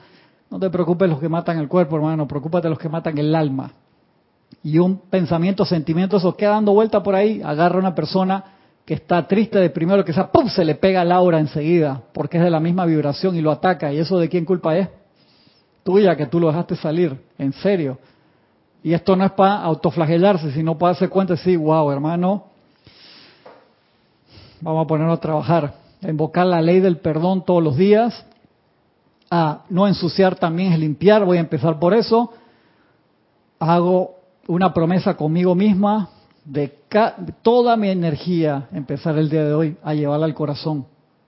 [0.50, 3.72] no te preocupes los que matan el cuerpo, hermano, preocúpate los que matan el alma.
[4.62, 8.55] Y un pensamiento, sentimiento, eso queda dando vuelta por ahí, agarra a una persona
[8.86, 10.48] que está triste, de primero que sea, ¡pum!
[10.48, 13.92] se le pega la aura enseguida, porque es de la misma vibración y lo ataca.
[13.92, 14.88] ¿Y eso de quién culpa es?
[15.82, 17.98] Tuya, que tú lo dejaste salir, en serio.
[18.84, 22.44] Y esto no es para autoflagelarse, sino para darse cuenta y decir, wow, hermano,
[24.60, 28.24] vamos a ponernos a trabajar, a invocar la ley del perdón todos los días,
[29.28, 32.32] a no ensuciar también es limpiar, voy a empezar por eso,
[33.58, 34.14] hago
[34.46, 36.10] una promesa conmigo misma
[36.46, 36.72] de
[37.42, 40.86] toda mi energía, empezar el día de hoy a llevarla al corazón,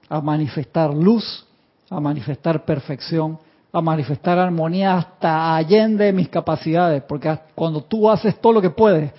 [0.09, 1.47] a manifestar luz,
[1.91, 3.39] a manifestar perfección,
[3.71, 9.13] a manifestar armonía hasta allende mis capacidades, porque cuando tú haces todo lo que puedes,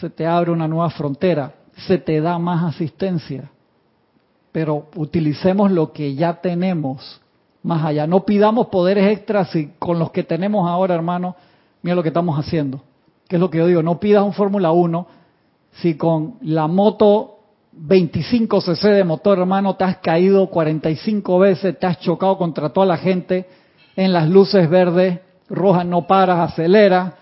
[0.00, 1.52] se te abre una nueva frontera
[1.86, 3.50] se te da más asistencia.
[4.50, 7.20] Pero utilicemos lo que ya tenemos
[7.62, 8.06] más allá.
[8.06, 11.36] No pidamos poderes extras y con los que tenemos ahora, hermano,
[11.80, 12.82] mira lo que estamos haciendo.
[13.28, 15.06] Que es lo que yo digo, no pidas un Fórmula 1
[15.72, 17.38] si con la moto
[17.72, 22.86] 25 cc de motor, hermano, te has caído 45 veces, te has chocado contra toda
[22.86, 23.46] la gente
[23.96, 27.16] en las luces verdes, rojas, no paras, acelera,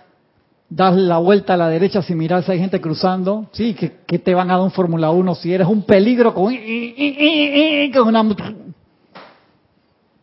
[0.69, 4.35] das la vuelta a la derecha si miras si hay gente cruzando, sí, que, te
[4.35, 6.55] van a dar un Fórmula 1 si eres un peligro con,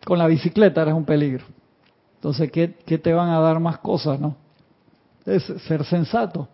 [0.05, 1.45] con la bicicleta eres un peligro.
[2.15, 4.35] Entonces, ¿qué, ¿qué, te van a dar más cosas, no?
[5.25, 6.47] Es ser sensato.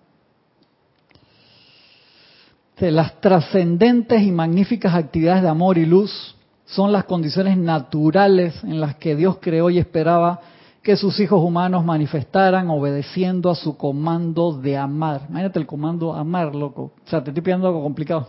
[2.91, 8.95] Las trascendentes y magníficas actividades de amor y luz son las condiciones naturales en las
[8.95, 10.41] que Dios creó y esperaba
[10.81, 15.27] que sus hijos humanos manifestaran obedeciendo a su comando de amar.
[15.29, 16.91] Imagínate el comando amar, loco.
[17.05, 18.27] O sea, te estoy pidiendo algo complicado.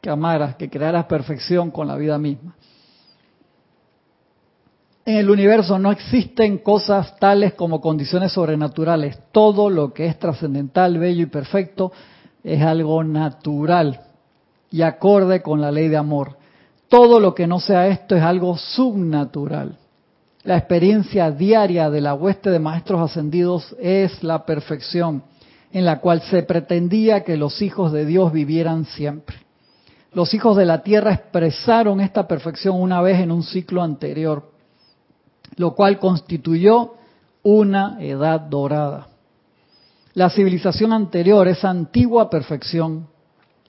[0.00, 2.54] Que amaras, que crearas perfección con la vida misma.
[5.04, 9.18] En el universo no existen cosas tales como condiciones sobrenaturales.
[9.32, 11.92] Todo lo que es trascendental, bello y perfecto
[12.46, 14.00] es algo natural
[14.70, 16.36] y acorde con la ley de amor.
[16.88, 19.76] Todo lo que no sea esto es algo subnatural.
[20.44, 25.24] La experiencia diaria de la hueste de maestros ascendidos es la perfección
[25.72, 29.38] en la cual se pretendía que los hijos de Dios vivieran siempre.
[30.12, 34.52] Los hijos de la tierra expresaron esta perfección una vez en un ciclo anterior,
[35.56, 36.94] lo cual constituyó
[37.42, 39.08] una edad dorada.
[40.16, 43.06] La civilización anterior, esa antigua perfección,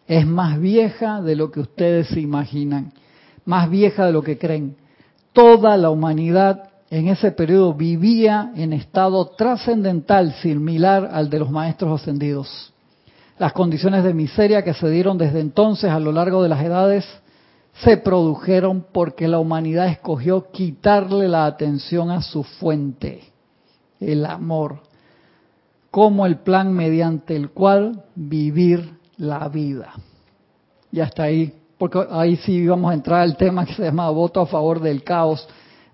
[0.08, 2.92] es más vieja de lo que ustedes se imaginan,
[3.46, 4.76] más vieja de lo que creen
[5.38, 12.02] toda la humanidad en ese periodo vivía en estado trascendental similar al de los maestros
[12.02, 12.74] ascendidos.
[13.38, 17.06] Las condiciones de miseria que se dieron desde entonces a lo largo de las edades
[17.84, 23.22] se produjeron porque la humanidad escogió quitarle la atención a su fuente,
[24.00, 24.87] el amor,
[25.92, 29.94] como el plan mediante el cual vivir la vida.
[30.92, 34.42] Y hasta ahí, porque ahí sí vamos a entrar al tema que se llama voto
[34.42, 35.48] a favor del caos,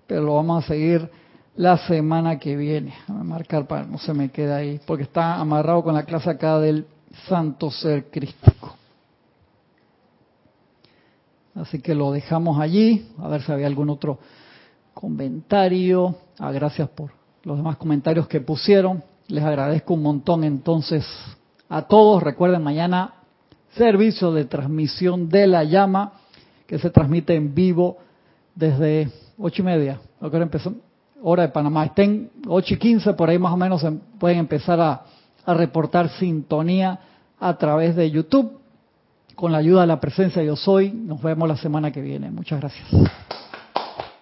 [0.06, 1.10] pero lo vamos a seguir
[1.56, 2.94] la semana que viene.
[3.08, 6.58] A marcar para no se me quede ahí, porque está amarrado con la clase acá
[6.58, 6.86] del
[7.28, 8.76] santo ser crístico.
[11.54, 14.18] Así que lo dejamos allí, a ver si había algún otro
[14.92, 16.16] comentario.
[16.38, 17.12] Ah, gracias por
[17.44, 19.02] los demás comentarios que pusieron.
[19.28, 21.06] Les agradezco un montón entonces
[21.68, 22.22] a todos.
[22.22, 23.14] Recuerden mañana
[23.76, 26.12] servicio de transmisión de la llama
[26.66, 27.98] que se transmite en vivo
[28.54, 30.00] desde ocho y media.
[30.20, 30.48] Ahora
[31.22, 31.86] hora de Panamá.
[31.86, 33.84] Estén ocho y quince, por ahí más o menos
[34.18, 35.02] pueden empezar a,
[35.44, 36.98] a reportar sintonía
[37.40, 38.60] a través de YouTube.
[39.34, 42.30] Con la ayuda de la presencia Yo Soy, nos vemos la semana que viene.
[42.30, 42.86] Muchas gracias.